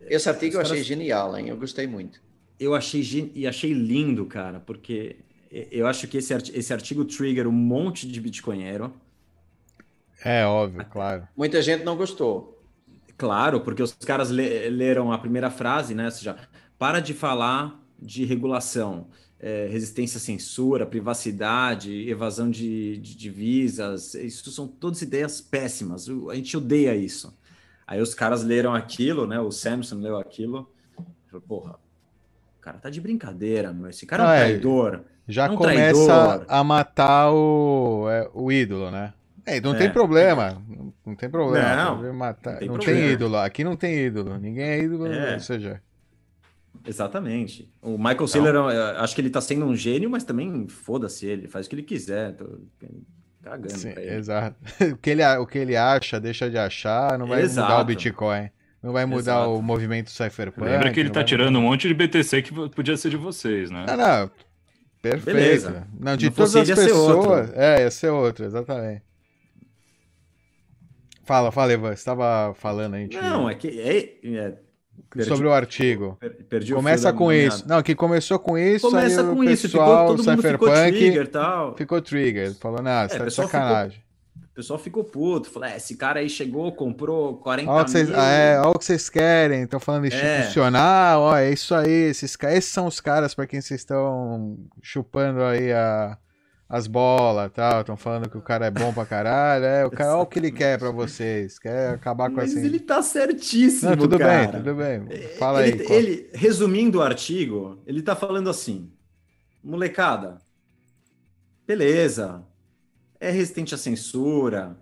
[0.00, 1.48] Esse artigo eu achei caras- genial, hein?
[1.48, 2.20] Eu gostei muito.
[2.58, 5.16] Eu achei gen- e achei lindo, cara, porque
[5.50, 8.92] eu acho que esse, arti- esse artigo trigger um monte de bitcoinheiro.
[10.24, 11.26] É óbvio, claro.
[11.36, 12.56] Muita gente não gostou.
[13.16, 16.06] Claro, porque os caras le- leram a primeira frase, né?
[16.06, 16.36] Ou seja,
[16.78, 19.08] para de falar de regulação,
[19.40, 24.14] é, resistência à censura, privacidade, evasão de, de divisas.
[24.14, 26.06] Isso são todas ideias péssimas.
[26.30, 27.36] A gente odeia isso.
[27.86, 29.38] Aí os caras leram aquilo, né?
[29.38, 30.68] O Samson leu aquilo.
[31.28, 31.72] Falou, porra,
[32.58, 33.88] o cara tá de brincadeira, meu.
[33.90, 34.44] Esse cara é um Ah, é.
[34.48, 35.00] traidor.
[35.28, 36.46] Já É um começa traidor.
[36.48, 39.12] a matar o, é, o ídolo, né?
[39.44, 39.78] É, não É.
[39.78, 40.60] tem problema.
[41.04, 41.96] Não, tem problema.
[42.02, 42.52] Não, matar.
[42.54, 43.36] não tem Não tem ídolo.
[43.36, 44.36] Aqui não tem ídolo.
[44.38, 45.34] Ninguém é ídolo, É.
[45.34, 45.80] ou seja.
[46.84, 47.70] Exatamente.
[47.80, 51.48] O Michael Saylor, eu acho que ele tá sendo um gênio, mas também foda-se ele,
[51.48, 52.32] faz o que ele quiser.
[52.32, 52.58] Tô
[53.42, 54.14] cagando Sim, pra ele.
[54.16, 54.56] exato.
[54.92, 57.84] o, que ele, o que ele acha, deixa de achar, não vai mudar o Exato.
[57.84, 58.50] Bitcoin.
[58.82, 59.50] Não vai mudar Exato.
[59.50, 60.68] o movimento Cypherpunk.
[60.68, 63.84] Lembra que ele tá tirando um monte de BTC que podia ser de vocês, né?
[63.88, 64.30] Não, não.
[65.02, 65.36] Perfeito.
[65.36, 65.86] Beleza.
[65.98, 67.20] Não, de Não todas fosse as ele, ia ser outro.
[67.30, 67.52] pessoas.
[67.54, 69.02] É, ia ser outro, exatamente.
[71.24, 71.88] Fala, fala, Evan.
[71.88, 73.08] Você estava falando aí.
[73.12, 73.80] Não, é que.
[73.80, 74.58] É, é,
[75.10, 76.16] perdi- sobre o artigo.
[76.20, 77.66] per- perdi o Começa com isso.
[77.68, 78.88] Não, que começou com isso.
[78.90, 81.76] Começa com o isso, ficou, pessoal, todo mundo ficou Cypherpunk, trigger e tal.
[81.76, 82.54] ficou trigger.
[82.54, 84.06] Falou, não, você É, tá de pessoal ficou- sacanagem.
[84.36, 85.50] O pessoal ficou puto.
[85.50, 88.18] Falou, é, esse cara aí chegou, comprou 40 Olha vocês, mil.
[88.18, 89.64] ah, é, olha o que vocês querem.
[89.64, 90.08] Estão falando É.
[90.08, 91.20] institucional.
[91.20, 91.90] Ó, é isso aí.
[92.08, 96.16] Esses, esses são os caras para quem vocês estão chupando aí a,
[96.68, 97.80] as bolas tal.
[97.80, 99.64] Estão falando que o cara é bom pra caralho.
[99.64, 101.58] É, o cara, olha o que ele quer pra vocês.
[101.58, 102.64] Quer acabar com Mas essa.
[102.66, 104.52] ele tá certíssimo, Não, tudo cara.
[104.52, 105.28] bem, tudo bem.
[105.38, 105.86] Fala ele, aí.
[105.86, 108.90] qual- ele, resumindo o artigo, ele tá falando assim:
[109.62, 110.38] molecada,
[111.66, 112.44] beleza,
[113.20, 114.76] é resistente à censura,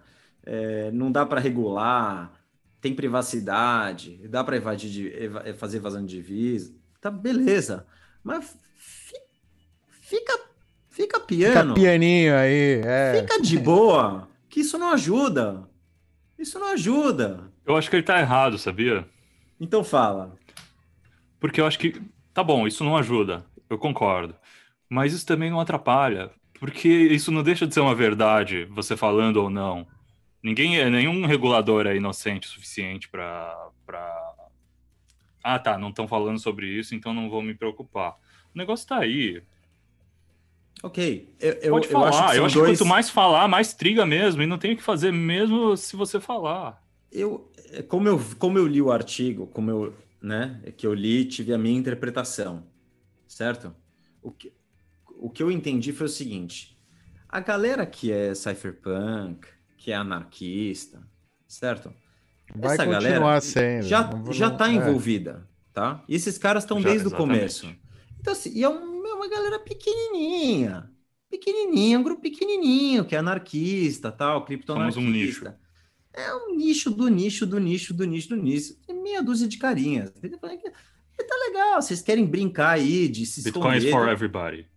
[0.44, 2.32] é, não dá para regular,
[2.80, 7.86] tem privacidade, dá para evadir de, eva- fazer evasão de divisa, tá beleza,
[8.22, 9.14] mas fi-
[10.00, 10.53] fica, fica
[10.94, 12.80] Fica piano, pianinho aí.
[12.84, 13.20] É.
[13.20, 15.68] fica de boa, que isso não ajuda,
[16.38, 17.50] isso não ajuda.
[17.66, 19.04] Eu acho que ele tá errado, sabia?
[19.58, 20.38] Então fala.
[21.40, 22.00] Porque eu acho que,
[22.32, 24.36] tá bom, isso não ajuda, eu concordo.
[24.88, 26.30] Mas isso também não atrapalha,
[26.60, 29.84] porque isso não deixa de ser uma verdade, você falando ou não.
[30.40, 33.52] Ninguém, é- nenhum regulador é inocente o suficiente para.
[33.84, 34.14] Pra...
[35.42, 38.12] Ah, tá, não estão falando sobre isso, então não vou me preocupar.
[38.54, 39.42] O negócio tá aí.
[40.84, 41.34] Ok.
[41.40, 42.08] Eu, eu, Pode eu falar.
[42.10, 42.70] acho que, eu acho dois...
[42.72, 44.42] que quanto mais falar, mais triga mesmo.
[44.42, 46.82] E não tem o que fazer mesmo se você falar.
[47.10, 50.92] eu é, como eu como eu li o artigo, como eu, né, é que eu
[50.92, 52.64] li, tive a minha interpretação,
[53.26, 53.74] certo?
[54.22, 54.52] O que
[55.18, 56.78] o que eu entendi foi o seguinte:
[57.28, 59.46] a galera que é cypherpunk,
[59.78, 61.00] que é anarquista,
[61.48, 61.90] certo?
[62.54, 63.86] Vai Essa continuar galera sendo.
[63.86, 64.74] já já não- tá é.
[64.74, 66.04] envolvida, tá?
[66.06, 67.36] E esses caras estão desde o exatamente.
[67.38, 67.74] começo.
[68.20, 68.93] Então assim, e é um-
[69.24, 70.90] uma galera pequenininha,
[71.30, 75.00] pequenininha, um grupo pequenininho que é anarquista, tal, criptoanarquista.
[75.00, 75.54] Somos um nicho.
[76.12, 78.74] É um nicho do nicho do nicho do nicho do nicho.
[78.86, 80.12] Tem meia dúzia de carinhas.
[80.22, 83.90] E tá legal, vocês querem brincar aí de se Bitcoin esconder.
[83.90, 84.68] for everybody.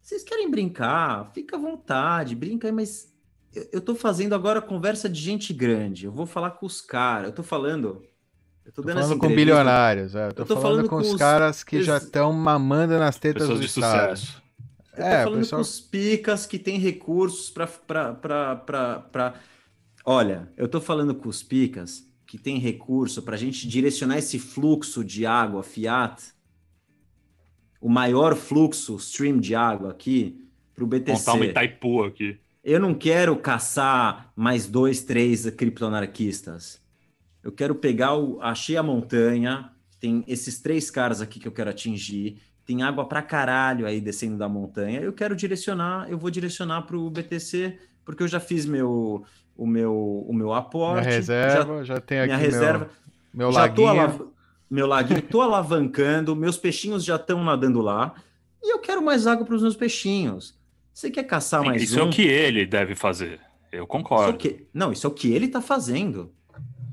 [0.00, 1.30] Vocês querem brincar?
[1.32, 3.12] Fica à vontade, brinca aí, mas
[3.54, 6.06] eu, eu tô fazendo agora conversa de gente grande.
[6.06, 7.28] Eu vou falar com os caras.
[7.28, 8.04] Eu tô falando.
[8.64, 10.28] Eu tô Tô falando com bilionários, é.
[10.28, 13.18] Eu tô, Eu tô falando, falando com com os caras que já estão mamando nas
[13.18, 14.16] tetas Pessoas do de Estado.
[14.16, 14.42] sucesso.
[14.92, 18.14] Eu tô É, falando pessoal- com os picas que têm recursos para.
[18.14, 19.34] Pra...
[20.04, 24.38] Olha, eu tô falando com os picas que têm recurso para a gente direcionar esse
[24.38, 26.22] fluxo de água Fiat,
[27.80, 31.12] o maior fluxo stream de água aqui, para o BTC.
[31.18, 32.38] Montar uma Itaipu aqui.
[32.64, 36.80] Eu não quero caçar mais dois, três criptoanarquistas.
[37.42, 38.40] Eu quero pegar o.
[38.40, 43.20] Achei a montanha, tem esses três caras aqui que eu quero atingir, tem água pra
[43.22, 45.00] caralho aí descendo da montanha.
[45.00, 49.24] Eu quero direcionar, eu vou direcionar para o BTC, porque eu já fiz meu,
[49.56, 51.08] o, meu, o meu Minha aporte.
[51.08, 52.90] reserva, já, tem aqui minha meu, reserva.
[53.34, 53.88] meu já tô laguinho.
[54.02, 54.26] alav-
[54.70, 58.14] Meu laguinho, tô alavancando, meus peixinhos já estão nadando lá.
[58.62, 60.54] E eu quero mais água para os meus peixinhos.
[60.94, 62.02] Você quer caçar mais Isso um?
[62.02, 63.40] é o que ele deve fazer.
[63.72, 64.38] Eu Isso é concordo.
[64.38, 66.30] que- Não, isso é o que ele tá fazendo.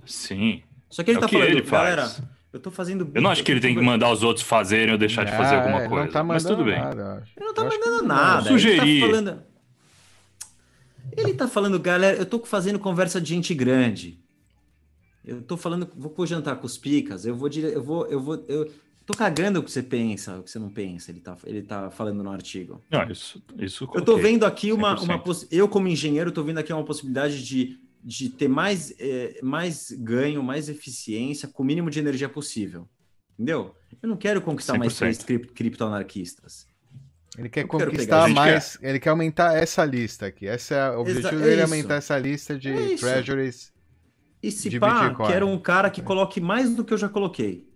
[0.05, 0.61] Sim.
[0.89, 1.95] Só que ele É tá que falando, ele faz.
[1.95, 3.11] galera, eu tô fazendo.
[3.13, 5.55] Eu não acho que ele tem que mandar os outros fazerem ou deixar de fazer
[5.55, 6.05] alguma é, ele coisa.
[6.05, 6.79] Não tá mas tudo bem.
[6.79, 7.23] nada, eu.
[7.37, 8.47] Ele não tá Eu mandando nada.
[8.49, 8.81] Sugerir.
[8.81, 9.43] Ele tá falando.
[11.17, 14.19] Ele tá falando, galera, eu tô fazendo conversa de gente grande.
[15.25, 17.67] Eu tô falando, vou pro jantar com os picas, eu vou dire...
[17.67, 18.71] eu vou, eu vou, eu
[19.05, 21.91] tô cagando o que você pensa, o que você não pensa, ele tá, ele tá
[21.91, 22.81] falando no artigo.
[22.89, 25.03] Não, isso, isso Eu tô vendo aqui uma, 100%.
[25.03, 25.47] uma poss...
[25.51, 30.41] eu como engenheiro tô vendo aqui uma possibilidade de, de ter mais, eh, mais ganho,
[30.41, 32.87] mais eficiência com o mínimo de energia possível.
[33.33, 33.75] Entendeu?
[34.01, 34.97] Eu não quero conquistar mais 100%.
[34.99, 36.67] três crip- criptoanarquistas.
[37.37, 40.45] Ele quer Eu conquistar mais, ele quer aumentar essa lista aqui.
[40.45, 43.71] Esse é o objetivo Exa- dele, é aumentar essa lista de É treasuries.
[44.41, 45.27] E se pá, Bitcoin.
[45.27, 47.69] quero um cara que coloque mais do que eu já coloquei.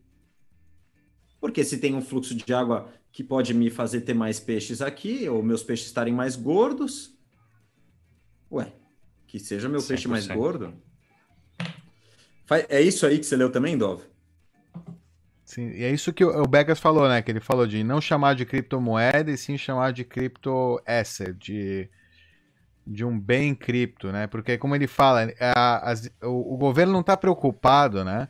[1.39, 5.27] Porque se tem um fluxo de água que pode me fazer ter mais peixes aqui,
[5.29, 7.13] ou meus peixes estarem mais gordos,
[8.51, 8.73] ué,
[9.33, 10.35] que seja meu peixe mais 100%.
[10.35, 10.73] gordo.
[12.69, 14.03] É isso aí que você leu também, Dov?
[15.43, 17.19] Sim, e é isso que o Begas falou, né?
[17.23, 21.89] Que ele falou de não chamar de criptomoeda e sim chamar de cripto asset, de,
[22.85, 24.27] de um bem cripto, né?
[24.27, 28.29] Porque como ele fala, a- as- o, o governo não está preocupado, né?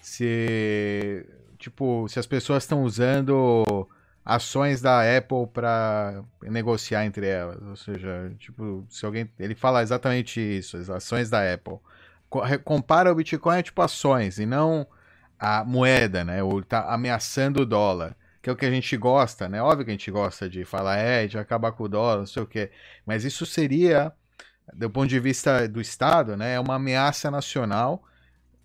[0.00, 1.26] Se
[1.58, 3.88] tipo se as pessoas estão usando
[4.24, 10.40] ações da Apple para negociar entre elas, ou seja, tipo se alguém ele fala exatamente
[10.40, 11.78] isso, as ações da Apple.
[12.28, 14.86] Co- Compara o Bitcoin a tipo ações e não
[15.38, 16.42] a moeda, né?
[16.42, 18.16] Ou tá ameaçando o dólar.
[18.42, 19.62] Que é o que a gente gosta, né?
[19.62, 22.42] Óbvio que a gente gosta de falar, é, vai acabar com o dólar, não sei
[22.42, 22.70] o quê.
[23.06, 24.12] Mas isso seria,
[24.74, 26.54] do ponto de vista do Estado, né?
[26.54, 28.04] É uma ameaça nacional.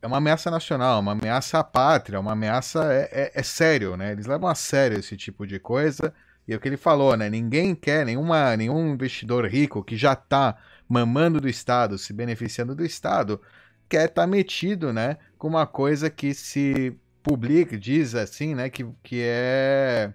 [0.02, 2.94] É uma ameaça nacional, uma ameaça à pátria, uma ameaça.
[2.94, 4.14] É, é, é sério, né?
[4.14, 6.14] Eles levam a sério esse tipo de coisa.
[6.48, 7.30] E é o que ele falou, né?
[7.30, 10.58] Ninguém quer, nenhuma, nenhum investidor rico que já está
[10.88, 13.40] mamando do Estado, se beneficiando do Estado,
[13.88, 15.18] quer estar metido, né?
[15.38, 18.70] Com uma coisa que se publica, diz assim, né?
[18.70, 20.14] Que, que é.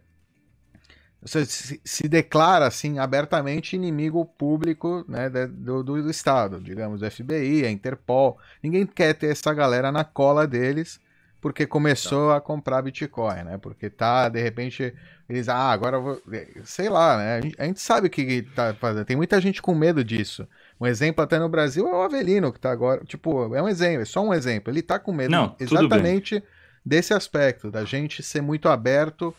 [1.24, 7.64] Você se, declara assim abertamente inimigo público né, do, do, do Estado, digamos, o FBI,
[7.64, 8.38] a Interpol.
[8.62, 11.00] Ninguém quer ter essa galera na cola deles
[11.44, 13.58] porque começou a comprar Bitcoin, né?
[13.58, 14.94] Porque tá, de repente,
[15.28, 16.22] eles, ah, agora eu vou.
[16.64, 17.36] Sei lá, né?
[17.36, 19.04] A gente, a gente sabe o que tá fazendo.
[19.04, 20.48] Tem muita gente com medo disso.
[20.80, 23.04] Um exemplo até no Brasil é o Avelino, que tá agora.
[23.04, 24.72] Tipo, é um exemplo, é só um exemplo.
[24.72, 26.42] Ele tá com medo Não, exatamente
[26.84, 29.34] desse aspecto, da gente ser muito aberto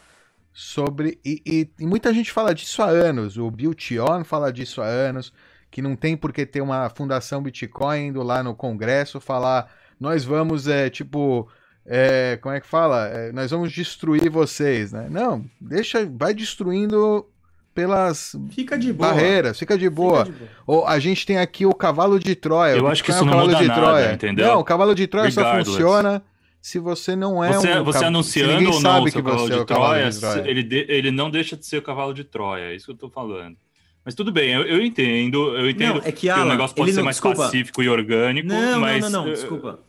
[0.58, 1.20] sobre.
[1.24, 3.38] E, e- e muita gente fala disso há anos.
[3.38, 5.34] O Bill Tion fala disso há anos.
[5.70, 9.70] Que não tem por que ter uma fundação Bitcoin indo lá no Congresso falar.
[9.99, 11.49] Nós vamos, é, tipo.
[11.86, 13.08] é, como é que fala?
[13.10, 15.08] É, nós vamos destruir vocês, né?
[15.10, 17.26] Não, deixa, vai destruindo
[17.74, 19.10] pelas Fica de boa.
[19.10, 20.26] barreiras, fica de boa.
[20.26, 20.51] Fica de boa.
[20.66, 22.78] Ou a gente tem aqui o cavalo de Troia.
[22.78, 24.14] Eu O acho que Bitcoin isso é o não cavalo muda de nada, Troia.
[24.14, 24.47] entendeu?
[24.47, 25.72] Não, o cavalo de Troia só Regardless.
[25.72, 26.24] funciona
[26.68, 27.84] se você não é você, um.
[27.84, 29.61] você cav- anunciando se ninguém ou não sabe o seu que cavalo você é de
[29.61, 30.43] o cavalo Troia, de Troia.
[30.49, 32.97] ele, de- ele não deixa de ser o cavalo de Troia, é isso que eu
[32.97, 33.55] tô falando.
[34.03, 36.89] Mas tudo bem, eu, eu entendo, eu entendo Não, é que, o Alan, negócio pode
[36.91, 37.38] ser não- mais desculpa.
[37.43, 39.03] pacífico e orgânico, Não, mas...
[39.03, 39.80] não, não, não, eh, desculpa.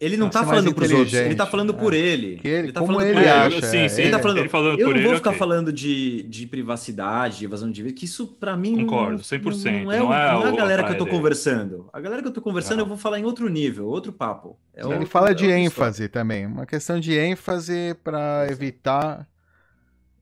[0.00, 2.36] Ele não tá mais falando pros outros, ele tá falando por ele.
[2.38, 4.38] Que ele- tá como falando ele por acha, Sim, é, sim, Ele tá ele- falando,
[4.38, 7.82] ele falando eu por não ele, vou ficar falando de, de privacidade, de evasão de
[7.82, 10.84] vida, que isso pra mim Concordo, 100%, Não, é, não é não é a galera
[10.84, 11.90] que eu tô conversando.
[11.92, 12.84] A galera que eu tô conversando Não.
[12.84, 14.58] eu vou falar em outro nível, outro papo.
[14.74, 19.28] É Ele outro- fala é de ênfase também, uma questão de ênfase para evitar.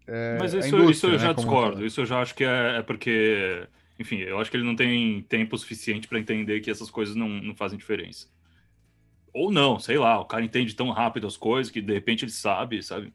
[0.09, 1.87] é, Mas isso, isso eu né, já discordo.
[1.87, 3.63] Isso eu já acho que é, é porque,
[3.97, 7.29] enfim, eu acho que ele não tem tempo suficiente para entender que essas coisas não,
[7.29, 8.27] não fazem diferença.
[9.33, 12.33] Ou não, sei lá, o cara entende tão rápido as coisas que de repente ele
[12.33, 13.13] sabe, sabe?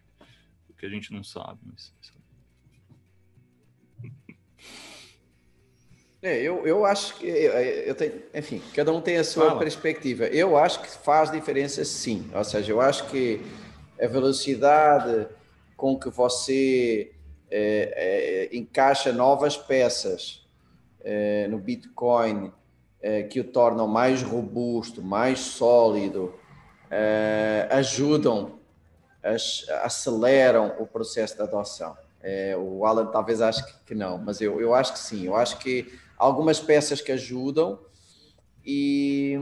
[0.70, 1.60] O que a gente não sabe.
[1.66, 1.94] Mas...
[6.22, 9.60] É, eu, eu acho que eu, eu tenho, enfim, cada um tem a sua Fala.
[9.60, 10.26] perspectiva.
[10.28, 12.30] Eu acho que faz diferença sim.
[12.34, 13.42] Ou seja, eu acho que
[14.02, 15.28] a velocidade
[15.76, 17.12] com que você
[17.52, 20.48] é, é, encaixa novas peças
[21.04, 22.54] é, no Bitcoin
[23.04, 26.34] é, que o tornam mais robusto, mais sólido,
[26.90, 28.60] é, ajudam,
[29.22, 31.98] as- aceleram o processo de adoção.
[32.22, 35.26] É, o Alan talvez ache que, que não, mas eu, eu acho que sim.
[35.26, 37.78] Eu acho que algumas peças que ajudam
[38.66, 39.38] e,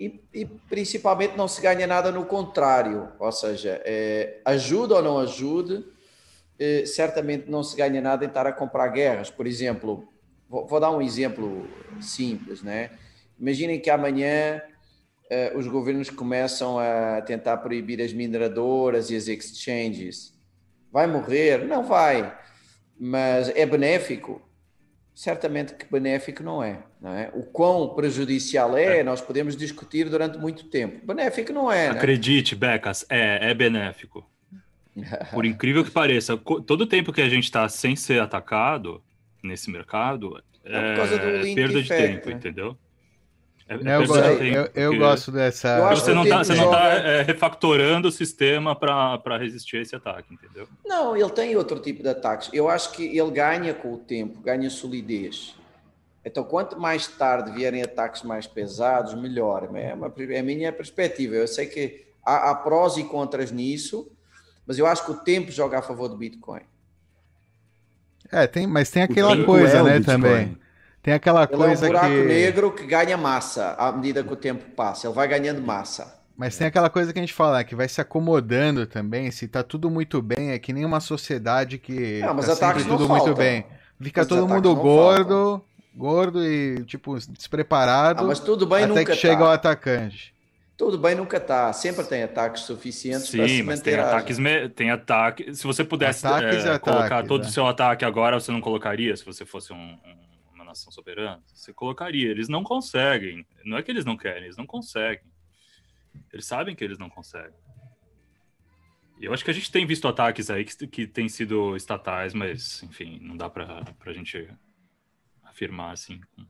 [0.00, 3.12] e, e principalmente não se ganha nada no contrário.
[3.18, 3.82] Ou seja,
[4.46, 5.84] ajuda ou não ajude,
[6.86, 9.28] certamente não se ganha nada em estar a comprar guerras.
[9.28, 10.08] Por exemplo,
[10.48, 11.68] vou, vou dar um exemplo
[12.00, 12.90] simples, né?
[13.38, 14.60] Imaginem que amanhã
[15.30, 20.34] eh, os governos começam a tentar proibir as mineradoras e as exchanges.
[20.90, 21.64] Vai morrer?
[21.66, 22.36] Não vai.
[22.98, 24.42] Mas é benéfico?
[25.14, 27.30] Certamente que benéfico não é, não é.
[27.34, 31.04] O quão prejudicial é, nós podemos discutir durante muito tempo.
[31.04, 31.98] Benéfico não é, né?
[31.98, 34.24] Acredite, Becas, é, é benéfico.
[35.32, 39.02] Por incrível que pareça, todo o tempo que a gente está sem ser atacado
[39.48, 42.34] nesse mercado É por causa do é link perda de effect, tempo, né?
[42.36, 42.78] entendeu?
[43.68, 45.68] É, é Eu, gosto, tempo, eu, eu gosto dessa.
[45.76, 49.82] Eu acho Você que não está tá, joga- é, refactorando o sistema para resistir a
[49.82, 50.66] esse ataque, entendeu?
[50.86, 52.48] Não, ele tem outro tipo de ataques.
[52.52, 55.54] Eu acho que ele ganha com o tempo, ganha solidez.
[56.24, 59.68] Então, quanto mais tarde vierem ataques mais pesados, melhor.
[59.74, 61.34] É, uma, é a minha perspectiva.
[61.34, 64.10] Eu sei que há, há prós e contras nisso,
[64.66, 66.62] mas eu acho que o tempo joga a favor do Bitcoin.
[68.30, 70.20] É, tem, mas tem aquela coisa, é né, Bitcoin.
[70.20, 70.58] também.
[71.02, 72.24] Tem aquela Ele coisa é um buraco que.
[72.24, 75.06] negro que ganha massa à medida que o tempo passa.
[75.06, 76.18] Ele vai ganhando massa.
[76.36, 79.30] Mas tem aquela coisa que a gente fala, que vai se acomodando também.
[79.30, 82.82] Se tá tudo muito bem, é que nem uma sociedade que Não, mas tá ataques
[82.82, 83.34] sempre não tudo muito faltam.
[83.42, 83.66] bem.
[84.00, 85.64] Fica Mas todo mundo gordo,
[85.96, 88.22] gordo e, tipo, despreparado.
[88.22, 89.44] Ah, mas tudo bem até nunca que chega tá.
[89.44, 90.32] o atacante.
[90.78, 91.72] Tudo bem nunca está.
[91.72, 94.16] Sempre tem ataques suficientes para se Sim, mas tem manter ágil.
[94.16, 94.38] ataques,
[94.76, 95.54] tem ataque.
[95.54, 97.48] Se você pudesse Ataques é, e colocar ataques, todo né?
[97.48, 101.42] o seu ataque agora, você não colocaria se você fosse um- um- uma nação soberana?
[101.52, 102.30] Você colocaria.
[102.30, 103.44] Eles não conseguem.
[103.64, 105.24] Não é que eles não querem, eles não conseguem.
[106.32, 107.58] Eles sabem que eles não conseguem.
[109.20, 112.84] Eu acho que a gente tem visto ataques aí que, que têm sido estatais, mas,
[112.84, 114.48] enfim, não dá pra, pra gente
[115.42, 116.46] afirmar assim com,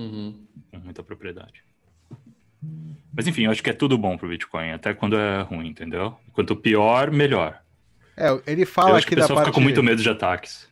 [0.00, 0.46] Uhum.
[0.70, 1.64] com muita propriedade.
[3.14, 6.16] Mas enfim, eu acho que é tudo bom pro Bitcoin, até quando é ruim, entendeu?
[6.32, 7.60] Quanto pior, melhor.
[8.16, 10.08] É, ele eu fala acho que aqui o da pessoal fica com muito medo de
[10.08, 10.68] ataques.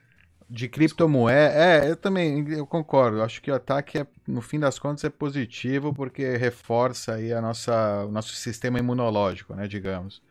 [0.49, 1.55] de criptomoeda.
[1.55, 3.22] É, eu também eu concordo.
[3.22, 7.40] Acho que o ataque, é, no fim das contas, é positivo porque reforça aí a
[7.40, 10.22] nossa, o nosso sistema imunológico, né, digamos.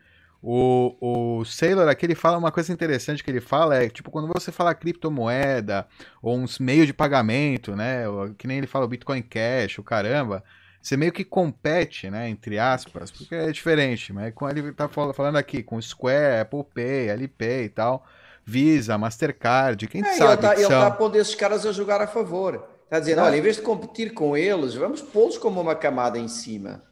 [0.45, 4.27] O, o Sailor aqui ele fala uma coisa interessante que ele fala é tipo quando
[4.27, 5.87] você fala criptomoeda
[6.21, 8.03] ou uns meios de pagamento, né,
[8.37, 10.43] que nem ele fala o Bitcoin Cash, o caramba,
[10.83, 15.13] você meio que compete, né, entre aspas, porque é diferente, mas com ele tá fal-
[15.13, 18.05] falando aqui com Square, Apple Pay, Alipay e tal,
[18.45, 20.81] Visa, Mastercard, quem É, ele sabe está que ele são...
[20.81, 22.67] tá pondo esses caras a jogar a favor.
[22.83, 26.27] Está dizendo, olha, em vez de competir com eles, vamos pô-los como uma camada em
[26.27, 26.83] cima.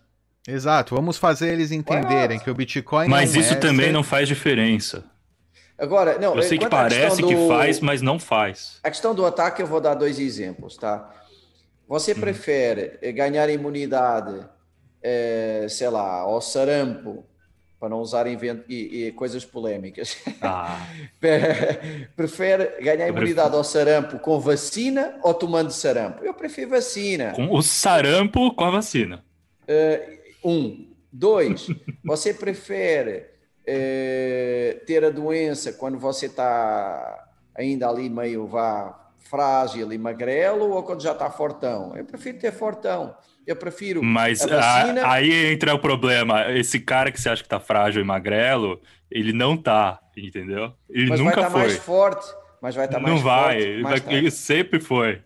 [0.47, 4.01] Exato, vamos fazer eles entenderem que o Bitcoin Mas não isso é também ser- não
[4.03, 5.03] faz diferença.
[5.77, 8.79] Agora, não, Eu sei que parece que do- faz, mas não faz.
[8.83, 11.11] A questão do ataque, eu vou dar dois exemplos, tá?
[11.91, 14.47] Você prefere eh, ganhar imunidade,
[15.03, 17.25] eh, sei lá, ao sarampo,
[17.77, 18.63] para não usar invent...
[18.69, 20.15] e, e coisas polémicas.
[20.41, 20.87] Ah,
[22.15, 26.23] prefere ganhar imunidade ao sarampo com vacina ou tomando sarampo?
[26.23, 27.33] Eu prefiro vacina.
[27.33, 29.21] com o sarampo com a vacina.
[30.45, 30.87] Um.
[31.11, 31.67] Dois,
[32.05, 33.25] você prefere
[33.67, 39.00] eh, ter a doença quando você está ainda ali meio vá
[39.31, 41.95] frágil e magrelo ou quando já está fortão?
[41.95, 43.15] Eu prefiro ter fortão.
[43.47, 45.01] Eu prefiro Mas a vacina.
[45.05, 46.51] a- aí entra o problema.
[46.51, 48.79] Esse cara que você acha que tá frágil e magrelo,
[49.09, 50.73] ele não tá, entendeu?
[50.89, 51.61] Ele mas vai nunca estar foi.
[51.61, 52.27] mais forte.
[52.61, 55.21] mas vai estar mais Não vai, forte ele, mais vai- ele sempre foi.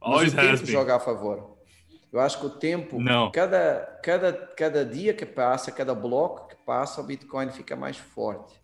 [0.00, 0.66] Mas o tempo been.
[0.66, 1.56] joga a favor.
[2.12, 3.30] Eu acho que o tempo, Não.
[3.30, 8.54] cada, cada, cada dia que passa, cada bloco que passa, o Bitcoin fica mais forte.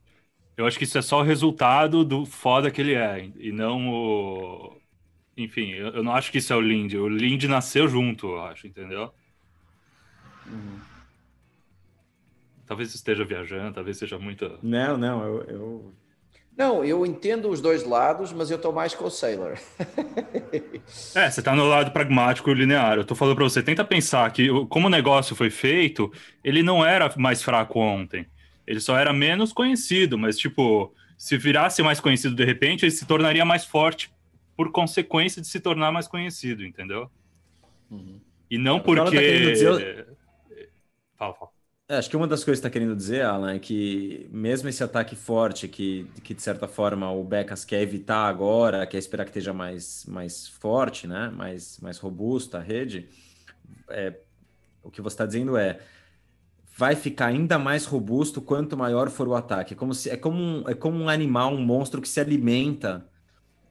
[0.56, 3.88] Eu acho que isso é só o resultado do foda que ele é, e não
[3.88, 4.76] o.
[5.36, 6.94] Enfim, eu, eu não acho que isso é o Lind.
[6.94, 9.12] O Lind nasceu junto, eu acho, entendeu?
[12.66, 14.58] Talvez esteja viajando, talvez seja muita.
[14.62, 15.94] Não, não, eu, eu-
[16.56, 19.58] Não, eu entendo os dois lados, mas eu estou mais com o Sailor.
[21.14, 22.96] É, você tá no lado pragmático e linear.
[22.98, 26.10] Eu tô falando pra você, tenta pensar que como o negócio foi feito,
[26.42, 28.26] ele não era mais fraco ontem.
[28.66, 33.06] Ele só era menos conhecido, mas tipo, se virasse mais conhecido de repente, ele se
[33.06, 34.12] tornaria mais forte
[34.56, 37.10] por consequência de se tornar mais conhecido, entendeu?
[38.50, 39.10] E não O tá porque.
[39.18, 40.06] querendo dizer-
[41.16, 41.50] Fala, fala.
[41.88, 44.82] É, acho que uma das coisas que está querendo dizer, Alan, é que mesmo esse
[44.82, 49.30] ataque forte, que, que de certa forma o Becas quer evitar agora, quer esperar que
[49.30, 51.30] esteja mais, mais forte, né?
[51.30, 53.08] mais, mais robusta a rede,
[53.90, 54.14] é,
[54.82, 55.80] o que você está dizendo é
[56.74, 59.74] vai ficar ainda mais robusto quanto maior for o ataque.
[59.74, 63.06] É como, se, é como, um, é como um animal, um monstro que se alimenta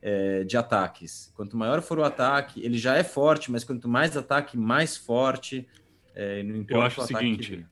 [0.02, 1.32] é, de ataques.
[1.36, 5.68] Quanto maior for o ataque, ele já é forte, mas quanto mais ataque, mais forte.
[6.16, 7.66] é, não importa Eu acho o que seguinte.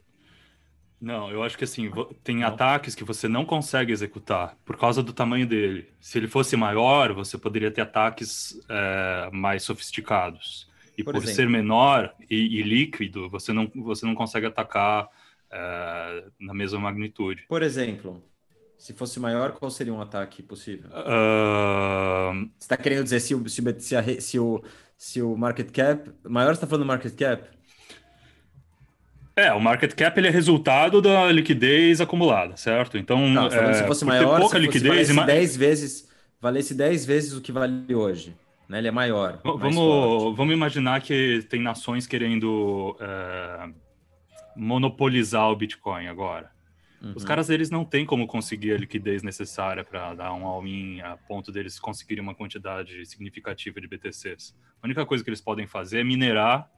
[0.99, 1.89] Não, eu acho que assim,
[2.23, 5.87] tem ataques que você não consegue executar por causa do tamanho dele.
[6.01, 10.67] Se ele fosse maior, você poderia ter ataques é, mais sofisticados.
[10.97, 15.07] E Por por, ser menor e, e líquido, você não, você não consegue atacar
[15.51, 17.45] é, na mesma magnitude.
[17.47, 18.23] Por exemplo,
[18.77, 20.89] se fosse maior, qual seria um ataque possível?
[20.93, 24.63] Ahn, Você está querendo dizer se o, se, a se o,
[24.97, 26.09] se o market cap.
[26.23, 27.47] Maior você está falando market cap?
[29.35, 32.97] é, o market cap ele é resultado da liquidez acumulada, certo?
[32.97, 35.55] Então, Não, falando é, se fosse maior, pouca se fosse, liquidez, valesse e ma- 10
[35.55, 36.09] vezes,
[36.41, 38.35] valesse 10 vezes o que vale hoje.
[38.67, 38.79] Né?
[38.79, 39.39] Ele é maior.
[39.43, 39.75] V- mais forte.
[39.75, 43.69] Vamos, vamos imaginar que tem nações querendo é,
[44.59, 46.51] monopolizar o Bitcoin agora.
[47.01, 47.13] Uhum.
[47.15, 51.15] Os caras eles não têm como conseguir a liquidez necessária para dar um all-in a
[51.15, 54.53] ponto deles conseguirem uma quantidade significativa de BTCs.
[54.81, 56.69] A única coisa que eles podem fazer é minerar,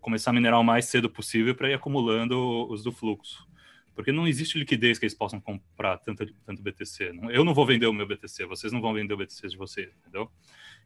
[0.00, 3.48] começar a minerar o mais cedo possível para ir acumulando os do fluxo.
[3.96, 7.18] Porque não existe liquidez que eles possam comprar tanto, tanto BTC.
[7.30, 9.90] Eu não vou vender o meu BTC, vocês não vão vender o BTC de vocês,
[10.00, 10.30] entendeu?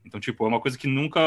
[0.04, 1.20] Então, tipo, é uma coisa que nunca,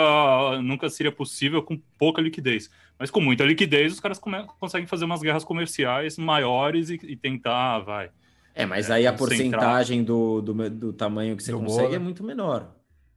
[0.62, 2.70] nunca seria possível com pouca liquidez.
[3.00, 7.16] Mas com muita liquidez, os caras come- conseguem fazer umas guerras comerciais maiores e, e
[7.16, 8.10] tentar, vai.
[8.54, 11.96] É, mas É, aí a porcentagem do, do, do tamanho que você Do consegue bolo.
[11.96, 12.72] é muito menor.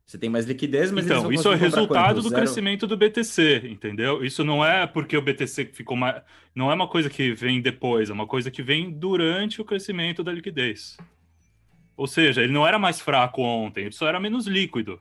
[0.06, 4.24] Você tem mais liquidez, mas Então, isso é resultado do Zero- crescimento do BTC, entendeu?
[4.24, 6.22] Isso não é porque o BTC ficou mais.
[6.54, 10.24] Não é uma coisa que vem depois, é uma coisa que vem durante o crescimento
[10.24, 10.96] da liquidez.
[11.96, 14.98] Ou seja, ele não era mais fraco ontem, ele só era menos líquido.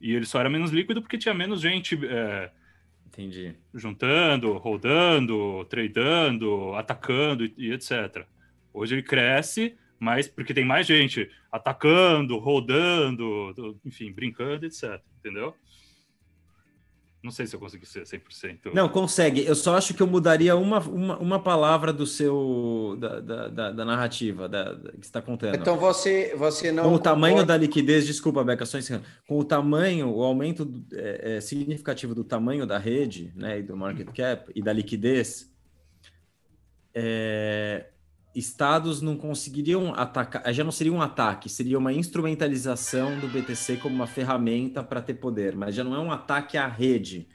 [0.00, 2.50] E ele só era menos líquido porque tinha menos gente é,
[3.06, 3.54] Entendi.
[3.74, 8.24] juntando, rodando, tradando, atacando e, e etc.
[8.72, 15.00] Hoje ele cresce, mas porque tem mais gente atacando, rodando, do- enfim, brincando, etc.
[15.18, 15.54] Entendeu?
[17.22, 18.72] Não sei se eu consegui ser 100%.
[18.72, 19.44] Não, consegue.
[19.44, 23.72] Eu só acho que eu mudaria uma, uma, uma palavra do seu da, da, da-
[23.72, 25.54] da narrativa da, da- que você está contando.
[25.54, 26.84] Então você, você não.
[26.84, 29.04] com o tamanho concorda- da liquidez, desculpa, Beca, só encerrando.
[29.28, 33.76] Com o tamanho, o aumento é, é, significativo do tamanho da rede, né, e do
[33.76, 35.50] market cap e da liquidez,
[36.94, 37.86] é,
[38.34, 43.94] estados não conseguiriam atacar, já não seria um ataque, seria uma instrumentalização do BTC como
[43.94, 47.26] uma ferramenta para ter poder, mas já não é um ataque à rede.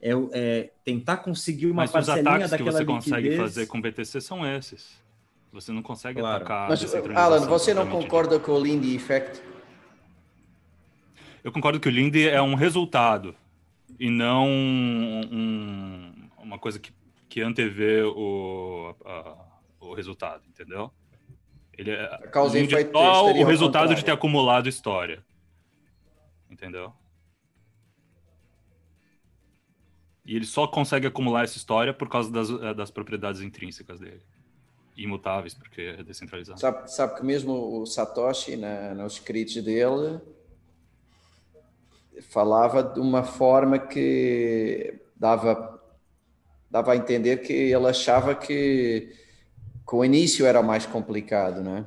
[0.00, 3.40] É, é tentar conseguir uma Mas os parcelinha ataques que daquela você consegue liquidez.
[3.40, 5.00] fazer com BTC são esses.
[5.52, 6.36] Você não consegue Claro.
[6.44, 6.68] atacar.
[6.68, 9.40] Mas, Alan, você não concorda com o Lindy Effect?
[11.44, 13.34] Eu concordo que o Lindy é um resultado
[14.00, 16.92] e não um- uma coisa que,
[17.28, 19.36] que antevê o, a-
[19.82, 20.90] o resultado, entendeu?
[21.76, 25.24] Ele é é só o resultado de ter acumulado história,
[26.50, 26.92] entendeu?
[30.24, 34.22] E ele só consegue acumular essa história por causa das, eh, das propriedades intrínsecas dele.
[34.96, 36.60] Imutáveis, porque é descentralizado.
[36.60, 40.20] Sabe, sabe que mesmo o Satoshi, na, nos escritos dele,
[42.28, 45.82] falava de uma forma que dava,
[46.70, 49.12] dava a entender que ele achava que,
[49.88, 51.84] que o início era mais complicado, não é?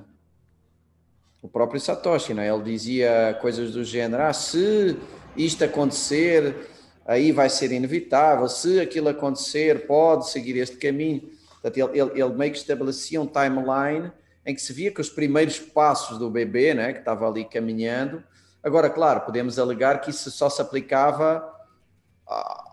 [1.42, 2.50] O próprio Satoshi, não é?
[2.50, 4.98] Ele dizia coisas do género, ah, se
[5.38, 6.56] isto acontecer,
[7.06, 11.30] aí vai ser inevitável, se aquilo acontecer, pode seguir este caminho.
[11.62, 14.12] Portanto, ele, ele, ele meio que estabelecia um timeline
[14.46, 18.24] em que se via que os primeiros passos do bebê, né, que estava ali caminhando.
[18.64, 21.48] Agora, claro, podemos alegar que isso só se aplicava
[22.28, 22.65] a-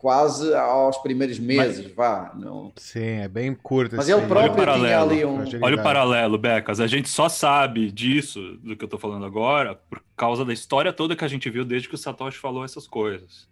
[0.00, 2.32] quase aos primeiros meses, vá.
[2.34, 2.72] Não.
[2.76, 3.96] Sim, é bem curto.
[3.96, 5.10] Mas esse ele próprio Olha o tinha paralelo.
[5.10, 5.62] ali um.
[5.62, 6.80] Olha o paralelo, Becas.
[6.80, 10.90] A gente só sabe disso, do que eu tô falando agora, por causa da história
[10.92, 13.46] toda que a gente viu desde que o Satoshi falou essas coisas.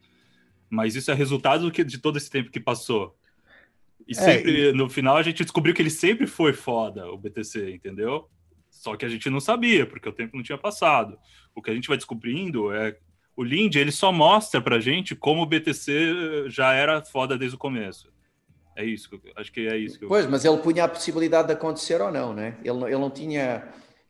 [0.70, 3.14] Mas isso é resultado do que- de todo esse tempo que passou.
[4.06, 8.26] E sempre, no final, a gente descobriu que ele sempre foi foda, o BTC, entendeu?
[8.70, 11.18] Só que a gente não sabia, porque o tempo não tinha passado.
[11.54, 12.96] O que a gente vai descobrindo é.
[13.38, 17.58] O Lind, ele só mostra pra gente como o BTC já era foda desde o
[17.58, 18.12] começo.
[18.74, 20.08] É isso, acho que é isso que eu.
[20.08, 22.56] Pois, mas ele punha a possibilidade de acontecer ou não, né?
[22.64, 23.68] Ele, ele não tinha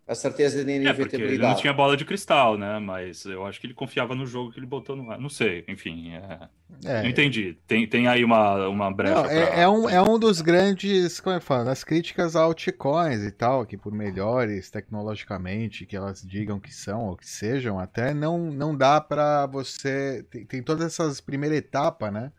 [0.08, 1.60] a certeza de É, porque ele não inevitabilidade.
[1.60, 2.78] tinha bola de cristal, né?
[2.78, 5.18] Mas eu acho que ele confiava no jogo que ele botou no ar.
[5.20, 6.14] Não sei, enfim.
[6.14, 6.48] é-
[6.84, 7.02] É.
[7.02, 7.56] Não entendi.
[7.66, 9.14] Tem, tem aí uma, uma brecha.
[9.14, 12.36] Não, pra- é, é um, é um dos grandes, como é que fala, das críticas
[12.36, 17.26] a altcoins e tal, que por melhores tecnologicamente que elas digam que são ou que
[17.28, 20.24] sejam, até não, não dá pra você.
[20.30, 22.30] Tem, tem todas essas primeira etapa, né?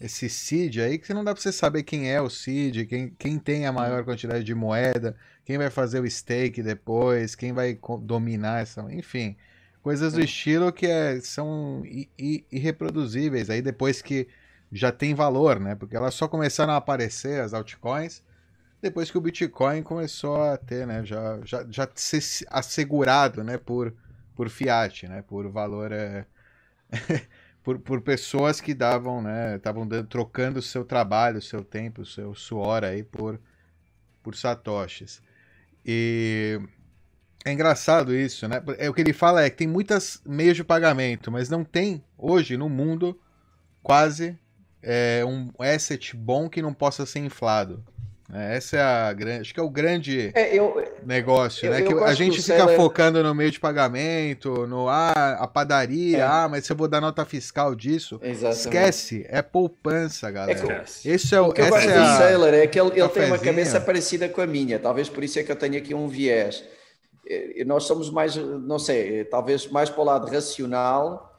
[0.00, 3.38] Esse seed aí, que não dá pra você saber quem é o seed, quem, quem
[3.38, 8.62] tem a maior quantidade de moeda, quem vai fazer o stake depois, quem vai dominar
[8.62, 8.82] essa.
[8.92, 9.36] Enfim,
[9.82, 11.82] coisas do estilo que é, são
[12.50, 14.28] irreproduzíveis aí depois que
[14.70, 15.74] já tem valor, né?
[15.74, 18.22] Porque elas só começaram a aparecer, as altcoins,
[18.80, 21.04] depois que o Bitcoin começou a ter, né?
[21.04, 23.58] Já, já, já ser assegurado, né?
[23.58, 23.94] Por,
[24.34, 25.22] por fiat, né?
[25.22, 25.92] Por valor.
[25.92, 26.26] É...
[27.62, 29.56] por, por pessoas que davam, né?
[29.56, 33.40] Estavam dando- trocando o seu trabalho, o seu tempo, o seu suor aí por,
[34.22, 35.22] por satoshis.
[35.84, 36.60] E
[37.44, 38.62] é engraçado isso, né?
[38.78, 42.04] É, o que ele fala é que tem muitas meios de pagamento, mas não tem
[42.16, 43.18] hoje no mundo
[43.82, 44.38] quase
[44.82, 47.84] é, um asset bom que não possa ser inflado.
[48.34, 51.82] É, essa é a grande, acho que é o grande É, eu, negócio, Eu- né?
[51.82, 56.18] eu Que a gente fica Seller- focando no meio de pagamento, no ah, a padaria,
[56.18, 56.22] É.
[56.22, 58.58] ah, mas se eu vou dar nota fiscal disso, Exatamente.
[58.60, 60.52] esquece, é poupança, galera.
[60.58, 61.08] Esquece.
[61.10, 63.26] Esse é o, O que eu gosto é do Sailor é que ele, ele tem
[63.26, 66.08] uma cabeça parecida com a minha, talvez por isso é que eu tenho aqui um
[66.08, 66.64] viés.
[67.28, 71.31] Eh, Nós somos mais, não sei, eh, talvez mais para o lado racional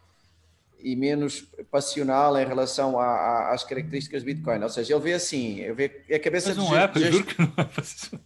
[0.83, 4.61] e menos passional em relação a- a- às características do Bitcoin.
[4.61, 7.11] Ou seja, ele vê assim, ele vê a cabeça Mas de não é, ge- eu
[7.13, 8.19] juro que não é.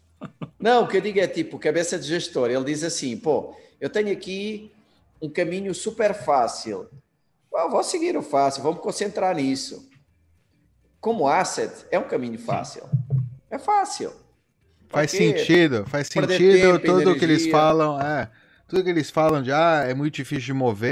[0.59, 2.49] Não, o que eu digo é tipo, cabeça de gestor.
[2.49, 4.71] Ele diz assim: pô, eu tenho aqui
[5.21, 6.89] um caminho super fácil.
[7.49, 9.87] Pô, vou seguir o fácil, vou me concentrar nisso.
[10.99, 12.83] Como asset, é um caminho fácil.
[13.51, 14.11] É fácil.
[14.89, 18.29] faz sentido, faz sentido tempo, tudo que eles falam, é,
[18.67, 20.91] tudo que eles falam de ah, é muito difícil de mover,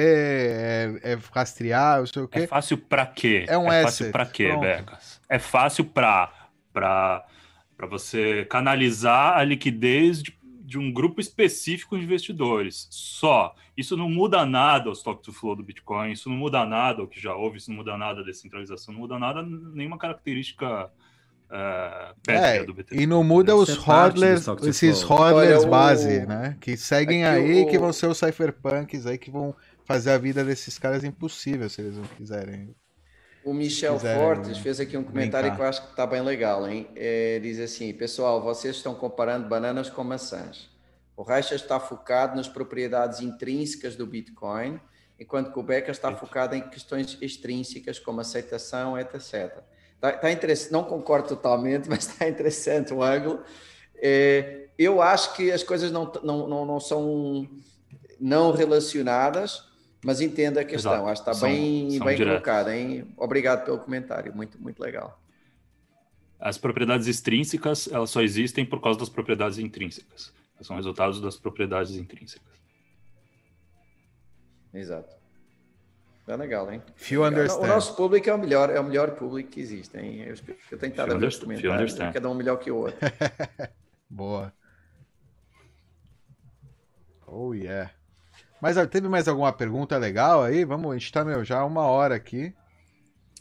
[1.04, 2.48] é, é rastrear, não sei o É quê.
[2.48, 3.46] fácil pra quê?
[3.48, 4.62] É um é asset, fácil pra quê, pronto.
[4.62, 5.22] Becas?
[5.28, 6.32] É fácil pra,
[6.72, 7.26] pra,
[7.76, 12.88] pra você canalizar a liquidez de, de um grupo específico de investidores.
[12.90, 13.54] Só.
[13.76, 17.08] Isso não muda nada ao stock to flow do Bitcoin, isso não muda nada ao
[17.08, 20.90] que já houve, isso não muda nada à descentralização, não muda nada, nenhuma característica
[21.52, 23.02] é, pétrea É, do BTC.
[23.02, 26.58] e não muda Deve os do hodlers, esses hodlers Olha, o- base, né?
[26.60, 30.18] Que seguem Aqui aí, o- que vão ser os cypherpunks aí, que vão fazer a
[30.18, 32.76] vida desses caras impossível se eles não quiserem.
[33.44, 35.56] O Michel quiserem Fortes fez aqui um comentário brincar.
[35.56, 36.88] que eu acho que está bem legal, hein?
[36.96, 40.68] É, diz assim: pessoal, vocês estão comparando bananas com maçãs.
[41.16, 44.80] O Reicha está focado nas propriedades intrínsecas do Bitcoin,
[45.20, 49.62] enquanto que o Becker está focado em questões extrínsecas, como aceitação, etc.
[50.06, 53.42] Tá, tá interessante, não concordo totalmente, mas está interessante o ângulo.
[53.96, 57.50] É, eu acho que as coisas não, não, não, não são
[58.20, 59.68] não relacionadas,
[60.04, 60.94] mas entendo a questão.
[60.94, 61.10] Exato.
[61.10, 63.08] Acho que está bem, são bem colocado, hein?
[63.18, 65.20] Obrigado pelo comentário, muito, muito legal.
[66.40, 70.32] As propriedades extrínsecas, elas só existem por causa das propriedades intrínsecas.
[70.62, 72.54] São resultados das propriedades intrínsecas.
[74.72, 75.16] Exato.
[76.28, 76.82] É legal, hein?
[76.96, 77.68] Few O understand.
[77.68, 80.22] nosso público é o melhor, é o melhor público que existe, hein?
[80.24, 80.36] Eu,
[80.72, 82.98] eu tenho estado a ver os comentários, cada um melhor que o outro.
[84.10, 84.52] Boa.
[87.28, 87.92] Oh yeah.
[88.62, 90.64] Mas teve mais alguma pergunta legal aí?
[90.66, 92.54] Vamos, a gente tá meu, já uma hora aqui.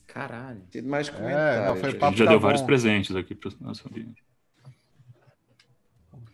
[0.07, 0.61] Caralho.
[0.71, 1.67] Tem mais É, comentários.
[1.67, 1.89] não, foi.
[1.89, 2.47] A gente já tá deu bom.
[2.47, 4.23] vários presentes aqui para nosso ambiente.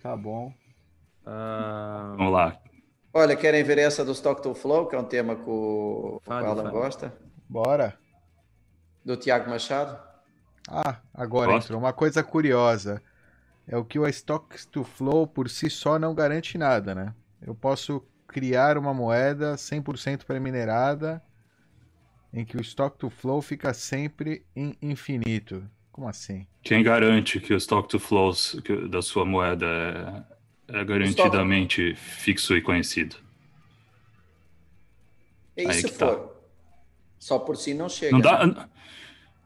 [0.02, 0.52] Tá bom.
[1.26, 2.58] Ah, Vamos lá.
[3.12, 6.46] Olha, querem ver essa do Stock to Flow, que é um tema que o, Fale,
[6.46, 6.74] o Alan fale.
[6.74, 7.12] gosta?
[7.48, 7.98] Bora.
[9.04, 9.98] Do Tiago Machado?
[10.68, 11.64] Ah, agora Gosto.
[11.66, 13.02] entrou uma coisa curiosa.
[13.66, 17.14] É o que o Stocks to Flow por si só não garante nada, né?
[17.42, 21.22] Eu posso criar uma moeda 100% pré-minerada
[22.32, 25.68] em que o Stock to Flow fica sempre em infinito.
[25.90, 26.46] Como assim?
[26.62, 30.24] Quem garante que o stock to flows que- da sua moeda
[30.72, 33.16] é, garantidamente fixo e conhecido?
[35.56, 36.06] E Aí se que tá.
[36.06, 36.36] for?
[37.18, 38.12] Só por si não chega.
[38.12, 38.54] Não né?
[38.54, 38.68] dá.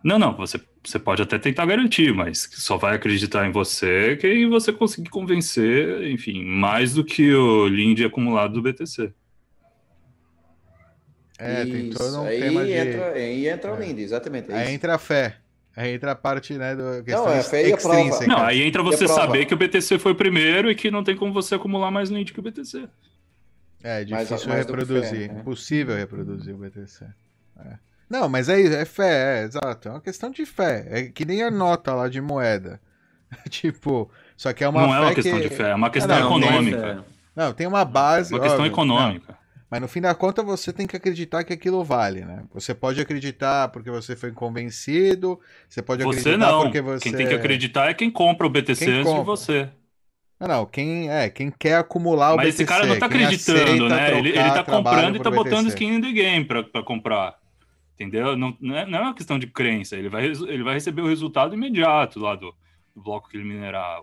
[0.03, 4.49] Não, não, você, você pode até tentar garantir, mas só vai acreditar em você quem
[4.49, 9.13] você conseguir convencer, enfim, mais do que o Lind acumulado do BTC.
[11.39, 12.73] É, tem Isso, todo um aí tema de.
[12.73, 13.87] entra, aí entra o É.
[13.87, 14.51] Lindy, exatamente.
[14.51, 14.75] é Aí isso.
[14.75, 15.44] entra a fé.
[15.77, 17.97] Aí entra a parte, né, do questão Não, é a fé e a prova.
[18.01, 18.27] extrínseca.
[18.29, 19.21] Não, aí entra a você prova?
[19.23, 22.11] saber que o BTC foi o primeiro e que não tem como você acumular mais
[22.11, 22.89] Lind que o BTC.
[23.83, 25.29] É Mais- difícil que reproduzir.
[25.29, 25.41] fé, né?
[25.41, 27.05] Impossível reproduzir o BTC.
[27.59, 27.75] É.
[28.09, 29.89] Não, mas é isso, é fé, é, exato.
[29.89, 30.87] É uma questão de fé.
[30.89, 32.81] É que nem a nota lá de moeda.
[33.51, 35.49] tipo, só que é uma não fé é uma questão que...
[35.49, 37.05] de fé, é uma questão Ah, não, tem econômica.
[37.35, 38.33] Não, tem uma base.
[38.33, 39.33] Uma questão óbvio, econômica.
[39.33, 39.44] não.
[39.75, 42.45] Mas no fim da conta você tem que acreditar que aquilo vale, né?
[42.55, 46.63] Você pode acreditar porque você foi convencido, você pode Você acreditar não.
[46.63, 47.03] porque você...
[47.03, 49.25] Quem tem que acreditar é quem compra o BTC Quem antes de compra.
[49.25, 49.69] você.
[50.39, 52.63] Ah, não, quem, é, quem quer acumular o Mas BTC.
[52.63, 54.17] esse cara não tá acreditando, né?
[54.17, 55.69] Ele, ele tá comprando e tá botando BTC.
[55.71, 57.37] skin in the game pra, pra comprar.
[57.95, 58.37] Entendeu?
[58.37, 59.97] Não, não, é, não é uma questão de crença.
[59.97, 62.55] Ele vai, ele vai receber o resultado imediato lá do,
[62.95, 64.01] do bloco que ele minerar.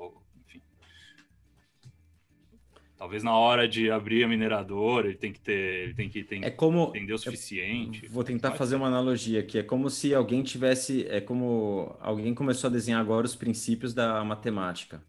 [3.02, 5.86] Talvez na hora de abrir a mineradora, ele tem que ter.
[5.86, 6.90] Ele tem que tem, É como.
[6.90, 8.06] entender o suficiente.
[8.08, 9.58] Vou tentar Mas- fazer uma analogia aqui.
[9.58, 11.08] É como se alguém tivesse.
[11.10, 15.04] É como alguém começou a desenhar agora os princípios da matemática.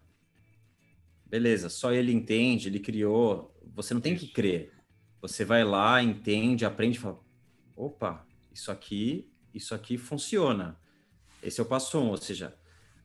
[1.26, 3.54] Beleza, só ele entende, ele criou.
[3.74, 4.32] Você não tem que Isso.
[4.32, 4.72] crer.
[5.20, 7.20] Você vai lá, entende, aprende fala:
[7.76, 10.80] opa, isso aqui, isso aqui funciona.
[11.42, 12.54] Esse é o passo um, ou seja,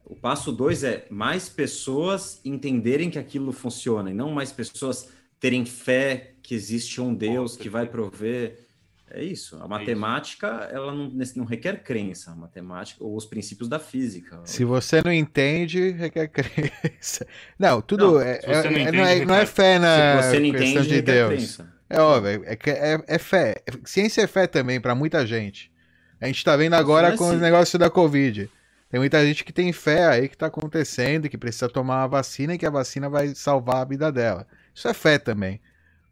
[0.10, 5.66] o passo dois é mais pessoas entenderem que aquilo funciona e não mais pessoas terem
[5.66, 8.66] fé que existe um Deus que vai prover.
[9.10, 9.56] É isso.
[9.62, 12.32] A matemática, ela não, não requer crença.
[12.32, 14.42] A matemática, ou os princípios da física.
[14.44, 17.26] Se você não entende, requer crença.
[17.58, 20.22] Não, tudo Não, é, é- não é- entende, não, é, não é requer- fé na
[20.22, 21.30] Se você não questão entende, de Deus.
[21.34, 21.74] crença.
[21.90, 23.56] É óbvio, é, é, é fé.
[23.86, 25.72] Ciência é fé também para muita gente.
[26.20, 27.38] A gente tá vendo agora é com o assim.
[27.40, 28.50] negócio da Covid.
[28.90, 32.54] Tem muita gente que tem fé aí que tá acontecendo, que precisa tomar a vacina
[32.54, 34.48] e que a vacina vai salvar a vida dela.
[34.74, 35.60] Isso é fé também.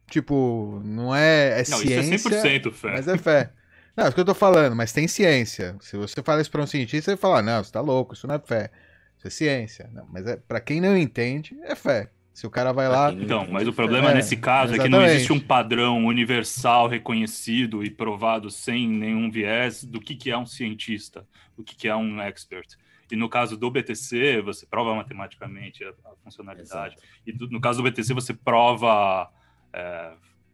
[0.09, 2.15] Tipo, não é, é Não, ciência.
[2.15, 2.91] isso é 100% fé.
[2.91, 3.51] Mas é fé.
[3.95, 5.75] Não, é isso que eu tô falando, mas tem ciência.
[5.79, 8.35] Se você fala isso pra um cientista, ele fala, não, você tá louco, isso não
[8.35, 8.69] é fé.
[9.17, 9.89] Isso é ciência.
[9.93, 12.09] Não, mas é, pra quem não entende, é fé.
[12.35, 13.13] Se o cara vai lá.
[13.13, 15.15] Então, mas o é problema É, nesse caso é que não exatamente.
[15.15, 20.45] existe um padrão universal, reconhecido e provado sem nenhum viés do que, que é um
[20.45, 21.25] cientista,
[21.57, 22.75] o que, que é um expert.
[23.09, 26.97] E no caso do BTC, você prova matematicamente a, a funcionalidade.
[27.25, 29.29] E do- no caso do BTC, você prova,
[29.71, 30.11] é,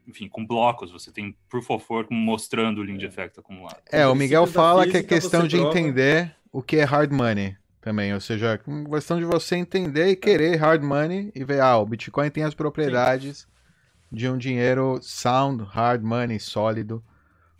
[0.07, 0.91] enfim, com blocos.
[0.91, 3.77] Você tem proof of work mostrando o Lind Effect acumulado.
[3.91, 7.11] É, o princípios Miguel fala que é questão de prova- entender o que é hard
[7.11, 8.13] money também.
[8.13, 11.85] Ou seja, é questão de você entender e querer hard money e ver, ah, o
[11.85, 13.47] Bitcoin tem as propriedades
[14.11, 17.03] de um dinheiro sound, hard money, sólido,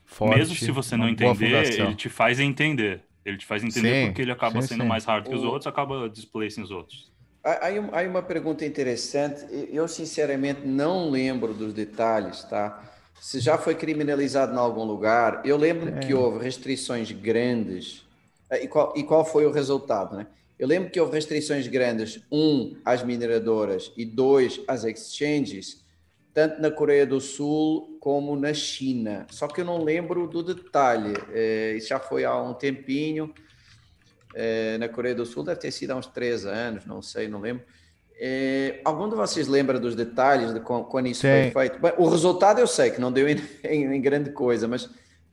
[0.06, 0.38] forte.
[0.38, 3.04] Mesmo se você não entender, ele te faz entender.
[3.26, 4.90] Ele te faz entender Sim, porque ele acaba sim, sendo sim.
[4.90, 7.12] mais hard que os O- outros, acaba displacing os outros.
[7.44, 9.46] Um- há uma pergunta interessante.
[9.72, 12.84] Eu, sinceramente, não lembro dos detalhes, tá?
[13.20, 18.04] Se já foi criminalizado em algum lugar, eu lembro que houve restrições grandes.
[18.52, 20.28] Eh, E qual, e qual foi o resultado, né?
[20.60, 25.84] Eu lembro que houve restrições grandes, um, às mineradoras e dois, às exchanges,
[26.36, 29.26] tanto na Coreia do Sul como na China.
[29.32, 31.14] Só que eu não lembro do detalhe.
[31.34, 33.34] Eh, isso já foi há um tempinho.
[34.36, 37.40] Eh, na Coreia do Sul deve ter sido há uns três anos, não sei, não
[37.42, 37.64] lembro.
[38.24, 41.52] Eh, algum de vocês lembra dos detalhes de quan- quando isso Tem.
[41.52, 41.82] foi feito?
[41.82, 43.36] Bem, o resultado eu sei que não deu em,
[43.66, 44.88] em- em grande coisa, mas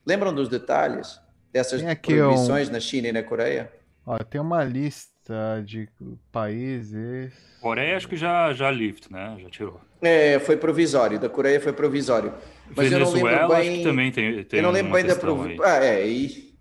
[0.07, 1.21] lembram dos detalhes
[1.53, 3.73] dessas Tem aqui um- proibições na China e na Coreia?
[4.07, 5.89] Ó, tem uma lista de
[6.33, 7.33] países.
[7.61, 9.37] Coreia acho que já, já lift, né?
[9.43, 9.81] Já tirou.
[10.01, 12.33] É, foi provisório, da Coreia foi provisório.
[12.75, 13.79] Mas eu não lembro Venezuela acho bem.
[13.79, 15.59] que também tem, tem eu não lembro uma bem da aí.
[15.65, 16.55] ah, é, e...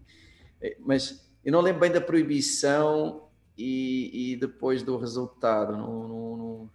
[0.62, 3.28] é, mas eu não lembro bem da proibição
[3.58, 5.74] e, e depois do resultado.
[5.74, 6.70] Não, não- não-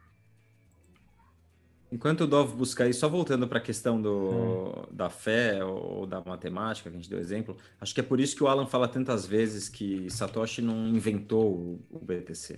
[1.93, 6.23] Enquanto o Dov busca aí, só voltando para a questão do, da fé ou da
[6.23, 8.89] matemática, que a gente deu exemplo, acho que é por isso que o Alan fala
[8.89, 12.55] tantas vezes que Satoshi não inventou o, o BTC,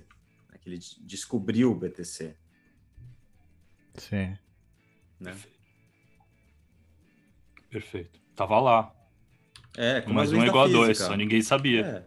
[0.52, 0.58] né?
[0.60, 2.36] que ele des- descobriu o BTC.
[3.94, 4.38] Sim.
[5.18, 5.34] Né?
[7.70, 8.20] Perfeito.
[8.36, 8.94] Tava lá.
[9.76, 11.06] É, como Mais as um leis é igual a da dois, física.
[11.06, 11.84] só ninguém sabia.
[11.84, 12.06] É,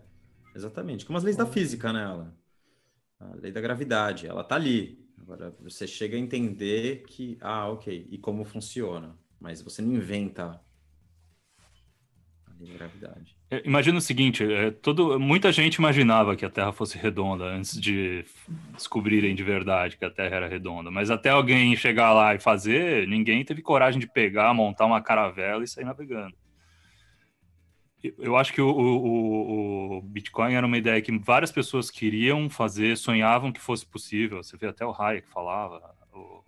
[0.56, 1.06] exatamente.
[1.06, 2.34] Como as leis da física, né, Alan?
[3.20, 5.06] A lei da gravidade, ela tá ali.
[5.28, 9.14] Agora, você chega a entender que, ah, ok, e como funciona.
[9.38, 10.62] Mas você não inventa.
[12.58, 13.36] da gravidade.
[13.52, 17.80] É, Imagina o seguinte, é, todo, muita gente imaginava que a Terra fosse redonda antes
[17.80, 18.24] de
[18.74, 23.06] descobrirem de verdade que a Terra era redonda, mas até alguém chegar lá e fazer,
[23.06, 26.34] ninguém teve coragem de pegar, montar uma caravela e sair navegando.
[28.04, 32.96] Eu- acho que o, o- o- Bitcoin era uma ideia que várias pessoas queriam fazer,
[32.98, 34.44] sonhavam que fosse possível.
[34.44, 36.44] Você vê até o Hayek falava, o,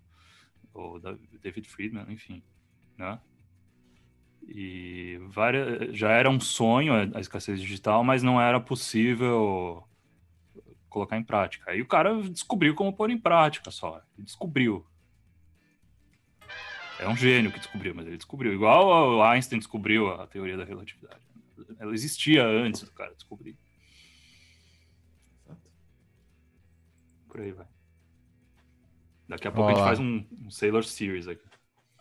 [0.73, 2.43] o Da- David Friedman, enfim,
[2.97, 3.19] né?
[4.47, 9.83] E várias, já era um sonho a escassez digital, mas não era possível
[10.89, 11.69] colocar em prática.
[11.71, 14.01] Aí o cara descobriu como pôr em prática só.
[14.17, 14.85] Ele descobriu.
[16.99, 18.53] É um gênio que descobriu, mas ele descobriu.
[18.53, 21.28] Igual o Einstein descobriu a teoria da relatividade.
[21.79, 23.57] Ela existia antes do cara descobrir.
[27.27, 27.65] Por aí vai.
[29.27, 31.43] Daqui a pouco a gente faz um, um Sailor Series aqui.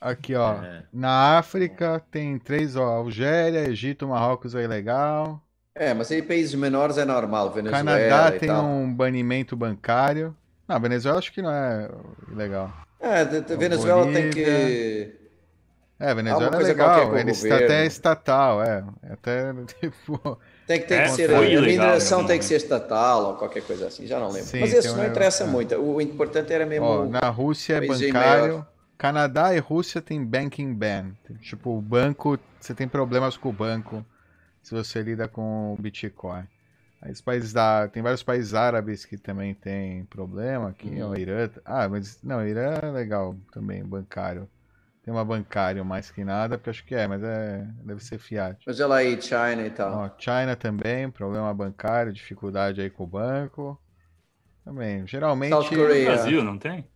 [0.01, 0.63] Aqui, ó.
[0.63, 0.85] É.
[0.93, 2.85] Na África tem três, ó.
[2.85, 5.45] Algéria, Egito, Marrocos é ilegal.
[5.75, 8.65] É, mas aí países menores é normal, Venezuela Canadá e tem tal.
[8.65, 10.35] um banimento bancário.
[10.67, 11.89] Não, Venezuela acho que não é
[12.33, 12.73] ilegal.
[12.99, 14.33] É, de- de- Venezuela tem Bolívia.
[14.33, 15.28] que...
[16.01, 17.17] É, Venezuela é legal.
[17.19, 18.85] Ele está até estatal, é.
[19.03, 20.39] É Até, tipo...
[20.67, 23.63] Tem que, tem É, que ser, a ilegal, mineração tem que ser estatal ou qualquer
[23.63, 24.47] coisa assim, já não lembro.
[24.49, 25.47] Sim, Mas isso não interessa é.
[25.47, 25.75] muito.
[25.77, 26.85] O importante era mesmo.
[26.87, 28.13] Ó, na Rússia é bancário.
[28.53, 28.67] maior.
[28.99, 31.13] Canadá e Rússia tem banking ban.
[31.41, 34.05] Tipo, o banco, você tem problemas com o banco
[34.63, 36.45] se você lida com o Bitcoin.
[37.01, 41.11] Aí os países da, tem vários países árabes que também tem problema aqui, Uhum.
[41.11, 41.49] o Irã.
[41.65, 44.49] Ah, mas não, o Irã é legal também, bancário.
[45.09, 48.63] Tem uma bancário mais que nada, porque acho que é, mas é, deve ser fiat.
[48.67, 50.01] Mas olha aí, China e tal.
[50.01, 53.81] Ó, China também, problema bancário, dificuldade aí com o banco.
[54.63, 55.49] Também, geralmente.
[55.49, 56.05] South Korea.
[56.13, 56.87] Brasil, não tem?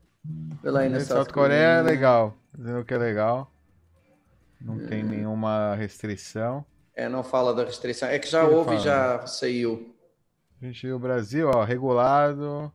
[0.62, 2.36] Olha aí na South, South Coreia é legal.
[2.54, 3.50] Dizendo que é legal.
[4.60, 4.86] Não Hum.
[4.86, 6.66] tem nenhuma restrição.
[6.94, 8.10] É, não fala da restrição.
[8.10, 9.96] É que já Ele houve e já saiu.
[10.60, 12.70] Gente, o Brasil, ó, regulado.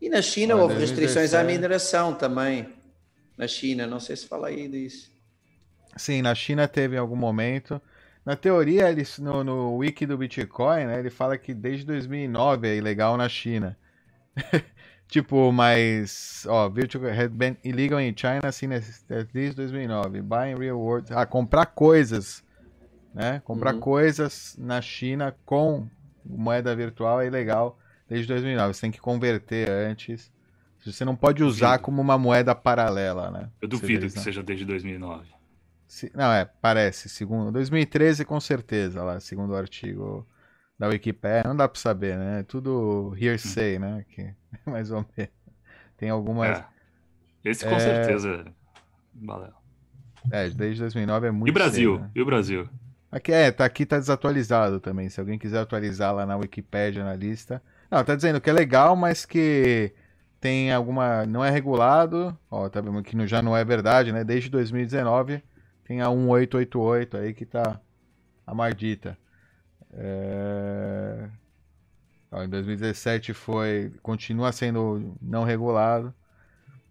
[0.00, 1.56] E na China Olha, houve restrições à 2017.
[1.56, 2.78] mineração também.
[3.40, 5.10] Na China, não sei se fala aí disso.
[5.96, 7.80] Sim, na China teve em algum momento.
[8.22, 12.76] Na teoria, ele, no, no wiki do Bitcoin, né, ele fala que desde 2009 é
[12.76, 13.78] ilegal na China.
[15.08, 20.20] tipo, mas, ó, virtual had been illegal in China since desde 2009.
[20.20, 22.44] Buying real world, ah, comprar coisas,
[23.14, 23.40] né?
[23.42, 23.80] Comprar Uhum.
[23.80, 25.88] coisas na China com
[26.22, 28.74] moeda virtual é ilegal desde 2009.
[28.74, 30.30] Você tem que converter antes.
[30.84, 31.84] Você não pode usar Duvido.
[31.84, 33.50] como uma moeda paralela, né?
[33.60, 35.28] Eu duvido que seja desde 2009.
[35.86, 37.08] se- Não, é, parece.
[37.08, 40.26] Segundo 2013, com certeza, lá, segundo o artigo
[40.78, 41.42] da Wikipedia.
[41.44, 42.40] Não dá pra saber, né?
[42.40, 44.04] É Tudo hearsay, né?
[44.08, 44.32] Que,
[44.66, 45.32] mais ou menos.
[45.96, 46.58] Tem algumas.
[46.58, 46.64] É.
[47.44, 47.80] Esse com É.
[47.80, 48.44] certeza.
[49.12, 49.54] Balela.
[50.30, 51.94] É, desde 2009 é muito E Brasil?
[51.96, 52.10] cedo, né?
[52.14, 52.68] E o Brasil?
[53.12, 55.08] Aqui é, tá aqui tá desatualizado também.
[55.08, 57.60] Se alguém quiser atualizar lá na Wikipedia, na lista.
[57.90, 59.92] Não, tá dizendo que é legal, mas que
[60.40, 61.26] tem alguma.
[61.26, 62.36] Não é regulado.
[62.50, 64.24] Ó, tá vendo que já não é verdade, né?
[64.24, 65.42] Desde 2019
[65.84, 67.80] tem a 1888 aí que tá
[68.46, 69.18] a mardita.
[69.92, 71.28] É...
[72.32, 73.92] Ó, em 2017 foi.
[74.02, 76.14] Continua sendo não regulado.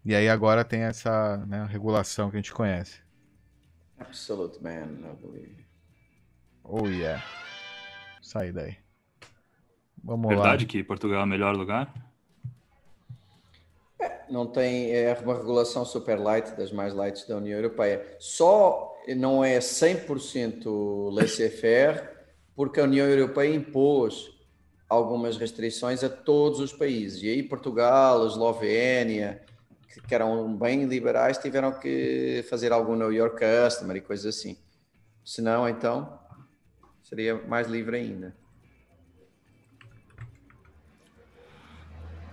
[0.05, 3.01] E aí agora tem essa né, regulação que a gente conhece.
[3.99, 5.65] Absolute man, I believe.
[6.63, 7.23] Oh yeah.
[8.21, 8.77] Sai daí.
[10.01, 10.69] Vamos Verdade lá.
[10.69, 11.93] que Portugal é o melhor lugar?
[14.29, 18.05] Não tem, é uma regulação super light, das mais lights da União Europeia.
[18.19, 22.07] Só não é 100% laissez-faire,
[22.55, 24.29] porque a União Europeia impôs
[24.87, 27.21] algumas restrições a todos os países.
[27.23, 29.41] E aí Portugal, Eslovénia,
[30.07, 34.57] que eram bem liberais, tiveram que fazer algum New York Customer e coisas assim.
[35.23, 36.19] Senão, então,
[37.03, 38.35] seria mais livre ainda.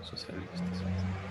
[0.02, 1.25] Socialistas.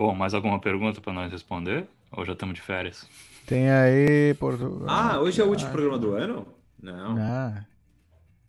[0.00, 1.86] Bom, mais alguma pergunta para nós responder?
[2.10, 3.06] Ou já estamos de férias?
[3.46, 4.88] Tem aí Portugal.
[4.88, 6.46] Ah, hoje é o último programa do ano?
[6.82, 7.16] Não.
[7.18, 7.66] Ah,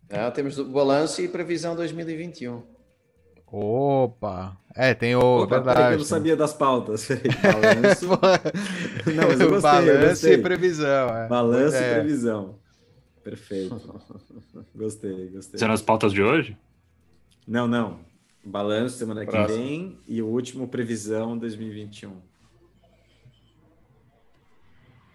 [0.08, 2.62] Não, temos o balanço e previsão 2021.
[3.48, 4.56] Opa.
[4.74, 5.42] É, tem o.
[5.42, 5.92] Opa, verdade.
[5.92, 7.06] eu não sabia das pautas.
[7.44, 8.08] Balanço.
[9.14, 10.32] Não, mas eu gostei, eu Balanço gostei.
[10.32, 11.08] e previsão.
[11.18, 11.28] É.
[11.28, 11.90] Balanço É.
[11.90, 12.54] e previsão.
[13.22, 14.00] Perfeito.
[14.74, 15.58] Gostei, gostei.
[15.60, 16.56] Serão as pautas de hoje?
[17.46, 17.98] Não, não.
[18.44, 19.58] Balanço semana que Próximo.
[19.58, 22.20] vem e o último previsão 2021.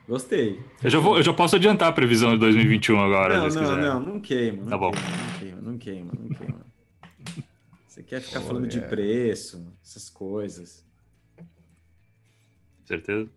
[0.08, 0.64] Gostei.
[0.82, 3.64] Eu já, vou, eu já posso adiantar a previsão de 2021 agora, Não, se não,
[3.64, 3.78] quiser.
[3.82, 4.62] não, não queima.
[4.64, 4.92] Não Tá bom.
[5.40, 6.66] Queima, não queima, não queima, não queima.
[7.86, 8.88] Você quer ficar falando de Olha.
[8.88, 10.86] preço, essas coisas.
[12.86, 13.30] Certeza?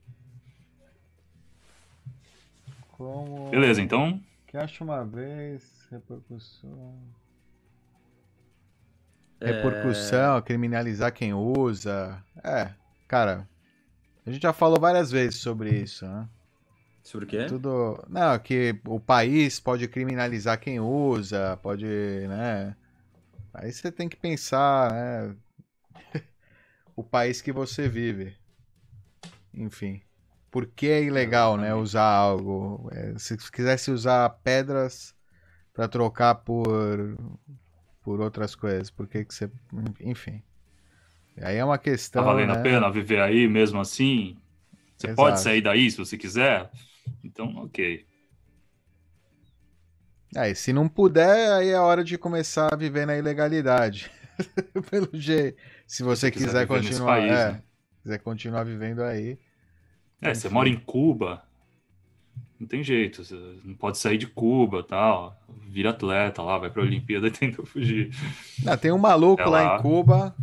[2.93, 3.51] Como.
[3.51, 4.21] Beleza, então.
[4.47, 5.89] Que acho uma vez.
[5.91, 6.95] Repercussão.
[9.41, 12.23] É, Repercussão, criminalizar quem usa.
[12.45, 12.71] É,
[13.09, 13.49] cara.
[14.27, 16.29] A gente já falou várias vezes sobre isso, né?
[17.03, 17.47] Sobre o quê?
[17.47, 18.05] Tudo.
[18.09, 22.77] Não, que o país pode criminalizar quem usa, pode, né?
[23.55, 25.35] Aí você tem que pensar, né?
[26.95, 28.37] o país que você vive.
[29.55, 30.03] Enfim.
[30.51, 31.75] Por que é ilegal, né?
[31.75, 32.91] Usar algo.
[32.93, 35.15] É, se quisesse usar pedras
[35.73, 37.17] pra trocar por
[38.11, 39.49] por outras coisas, por que que você,
[40.01, 40.43] enfim.
[41.43, 42.55] Aí é uma questão, Tá valendo né?
[42.55, 44.37] a pena viver aí mesmo assim?
[44.97, 45.17] Você Exato.
[45.17, 46.71] pode sair daí se você quiser?
[47.25, 48.07] Então, ok.
[50.37, 54.11] Aí, se não puder, aí é hora de começar a viver na ilegalidade.
[54.91, 55.61] Pelo jeito.
[55.87, 57.63] Se você Se quiser quiser continuar, país, é, né?
[58.03, 59.39] quiser continuar vivendo aí.
[60.21, 61.43] É, você mora em Cuba,
[62.61, 63.35] não tem jeito, você
[63.65, 65.37] não pode sair de Cuba tal.
[65.69, 68.11] Vira atleta lá, vai pra Olimpíada e tenta fugir.
[68.67, 69.79] Ah, tem um maluco É lá lá.
[69.79, 70.35] em Cuba,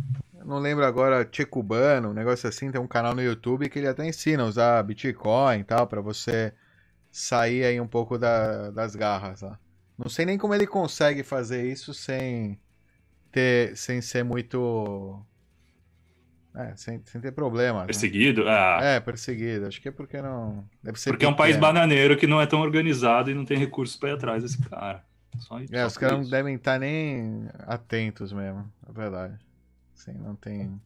[0.44, 3.88] não lembro agora, Tchê Cubano, um negócio assim, tem um canal no YouTube que ele
[3.88, 6.52] até ensina a usar Bitcoin e tal, pra você
[7.10, 9.58] sair aí um pouco da- das garras lá.
[9.96, 12.58] Não sei nem como ele consegue fazer isso sem
[13.32, 15.20] ter, sem ser muito,
[16.58, 17.80] é, sem, sem ter problema.
[17.80, 17.86] né?
[17.86, 18.48] Perseguido?
[18.48, 19.66] Ah, É, perseguido.
[19.66, 20.64] Acho que é porque não.
[20.82, 23.56] Deve ser porque é um país bananeiro que não é tão organizado e não tem
[23.56, 25.04] recursos pra ir atrás desse cara.
[25.38, 29.34] Só, É, só os caras não devem estar nem atentos mesmo, é verdade.
[29.94, 30.80] Sim, não tem.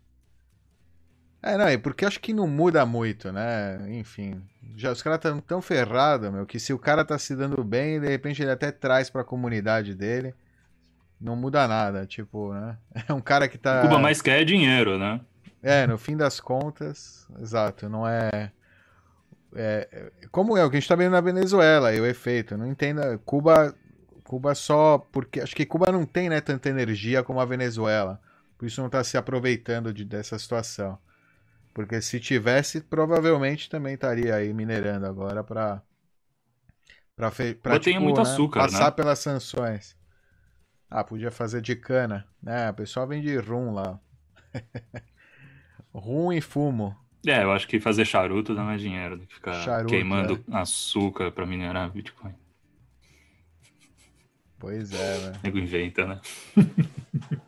[1.42, 3.80] É, não, é porque acho que não muda muito, né?
[3.98, 4.42] Enfim.
[4.76, 7.98] Já, os caras estão tão ferrados, meu, que se o cara tá se dando bem,
[7.98, 10.34] de repente ele até traz pra comunidade dele.
[11.20, 12.76] Não muda nada, tipo, né?
[13.08, 13.80] É um cara que tá.
[13.82, 15.20] Cuba mais quer é dinheiro, né?
[15.62, 18.52] É, no fim das contas, exato, não é.
[19.54, 22.56] é é- como é o que a gente tá vendo na Venezuela, aí o efeito.
[22.56, 23.18] Não entenda.
[23.18, 23.74] Cuba,
[24.24, 24.98] Cuba só.
[24.98, 28.20] Porque acho que Cuba não tem né, tanta energia como a Venezuela.
[28.58, 30.98] Por isso não tá se aproveitando de, dessa situação.
[31.72, 35.82] Porque se tivesse, provavelmente também estaria aí minerando agora pra
[37.62, 38.90] Cuba tem muito açúcar, passar né?
[38.90, 39.96] pelas sanções.
[40.90, 42.26] Ah, podia fazer de cana.
[42.42, 42.70] né?
[42.70, 43.98] o pessoal vende rum lá.
[45.92, 46.96] Rum e fumo.
[47.26, 51.30] É, eu acho que fazer charuto dá mais dinheiro do que ficar Charuto, queimando açúcar
[51.30, 52.34] pra minerar Bitcoin.
[54.58, 55.36] Pois é, velho.
[55.36, 56.20] O nego inventa, né?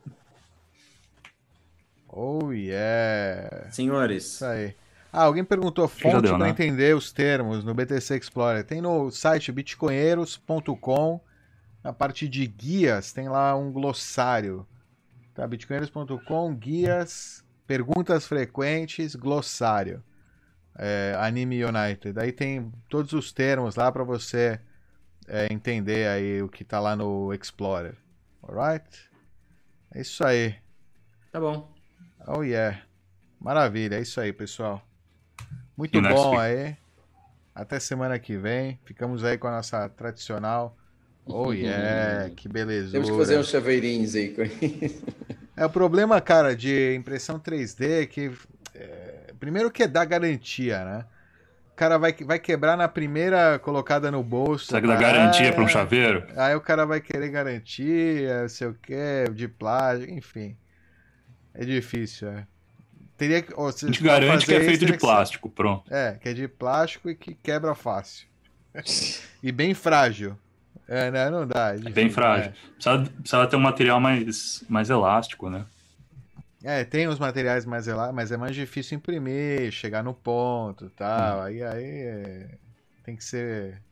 [2.17, 3.69] Oh, yeah.
[3.73, 4.77] Senhores, Isso aí.
[5.13, 6.49] Ah, alguém perguntou fonte para né?
[6.49, 8.65] entender os termos no BTC Explorer.
[8.65, 11.21] Tem no site bitcoinheiros.com,
[11.83, 14.65] na parte de guias, tem lá um glossário.
[15.35, 15.47] Tá?
[15.47, 20.03] bitcoinheiros.com, guias, perguntas frequentes, glossário.
[20.77, 22.19] É, Anime United.
[22.19, 24.61] Aí tem todos os termos lá para você
[25.29, 27.95] é, entender aí o que tá lá no Explorer.
[28.43, 29.11] Alright?
[29.95, 30.57] É isso aí.
[31.31, 31.73] tá bom.
[32.27, 32.83] Oh yeah.
[33.39, 34.83] Maravilha, é isso aí, pessoal.
[35.77, 36.77] Muito E bom aí.
[37.55, 38.79] Até semana que vem.
[38.85, 40.77] Ficamos aí com a nossa tradicional.
[41.25, 42.93] Oh yeah, que beleza.
[42.93, 45.05] Temos que fazer uns chaveirinhos aí com isso.
[45.57, 48.33] É o problema, cara, de impressão 3D que
[48.75, 51.05] é, primeiro que é dar garantia, né?
[51.73, 54.67] O cara vai, vai quebrar na primeira colocada no bolso.
[54.67, 55.69] Será que dá garantia pra um É.
[55.69, 56.25] chaveiro?
[56.37, 60.57] Aí o cara vai querer garantia, não sei o que, de plástico, enfim.
[61.53, 62.47] É difícil, é.
[63.17, 63.53] Teria que.
[63.57, 65.93] A se gente pra garante que é isso, feito de teria ser- plástico, pronto.
[65.93, 68.27] É, que é de plástico e que quebra fácil.
[69.43, 70.37] e bem frágil.
[70.87, 71.31] É, né?
[71.31, 71.75] Não dá.
[71.75, 72.53] É, É bem difícil, frágil.
[72.75, 75.67] Precisa, precisa ter um material mais, mais elástico, né?
[76.63, 76.85] É.
[76.85, 81.43] Tem os materiais mais elásticos, mas é mais difícil imprimir, chegar no ponto e tal.
[81.43, 82.59] Aí, aí é,
[83.03, 83.83] tem que ser.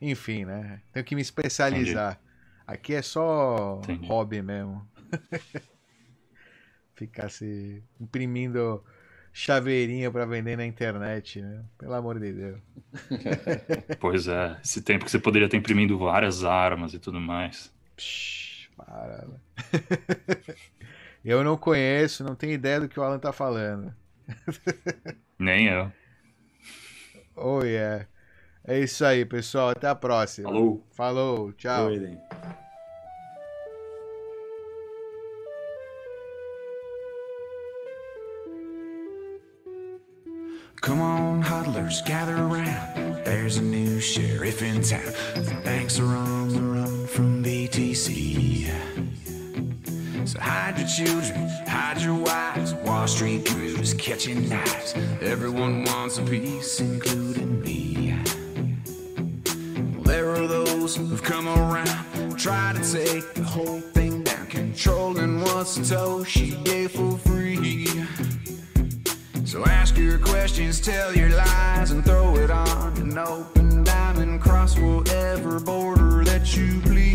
[0.00, 0.80] Enfim, né?
[0.92, 2.18] Tenho que me especializar.
[2.66, 4.06] Aqui é só Entendi.
[4.06, 4.86] hobby mesmo.
[6.94, 8.84] Ficar se imprimindo
[9.32, 11.62] chaveirinha pra vender na internet, né?
[11.78, 12.58] Pelo amor de Deus.
[14.00, 14.56] Pois é.
[14.62, 17.72] Esse tempo que você poderia ter imprimindo várias armas e tudo mais.
[17.96, 19.26] Psh, para.
[19.26, 19.36] né?
[21.24, 23.94] Eu não conheço, não tenho ideia do que o Alan tá falando.
[25.38, 25.92] Nem eu.
[27.36, 28.06] Oh, yeah.
[28.64, 29.70] É isso aí, pessoal.
[29.70, 30.48] Até a próxima.
[30.48, 30.86] Falou.
[30.92, 31.52] Falou.
[31.52, 31.88] Tchau.
[31.88, 32.18] Doidem.
[40.80, 43.22] Come on, huddlers, gather around.
[43.22, 45.12] There's a new sheriff in town.
[45.34, 48.66] The banks are on the run from BTC.
[50.26, 52.72] So hide your children, hide your wives.
[52.72, 54.94] Wall Street crews catching knives.
[55.20, 58.16] Everyone wants a piece, including me.
[59.96, 65.42] Well, there are those who've come around, try to take the whole thing down, controlling
[65.42, 67.86] what Satoshi gave for free.
[69.50, 74.78] So ask your questions, tell your lies, and throw it on an open diamond cross
[74.78, 77.09] whatever border that you please.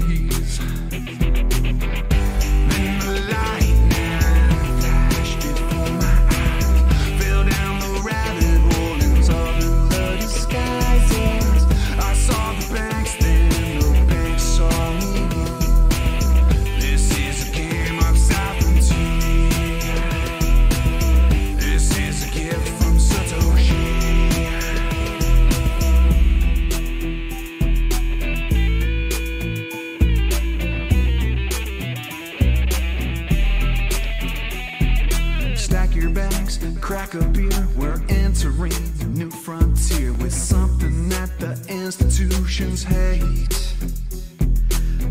[37.15, 43.47] We're entering a new frontier with something that the institutions hate.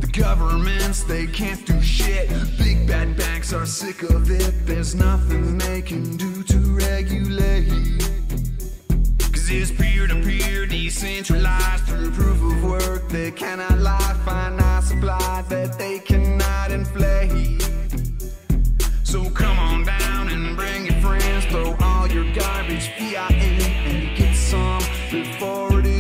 [0.01, 2.29] The governments, they can't do shit.
[2.59, 4.67] Big bad banks are sick of it.
[4.67, 8.03] There's nothing they can do to regulate.
[9.33, 13.09] Cause it's peer to peer, decentralized through proof of work.
[13.09, 17.63] They cannot lie, finite supply that they cannot inflate.
[19.05, 20.04] So come on down
[21.05, 25.94] friends, throw all your garbage, V-I-N, and get some before it is.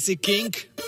[0.00, 0.79] Basic King.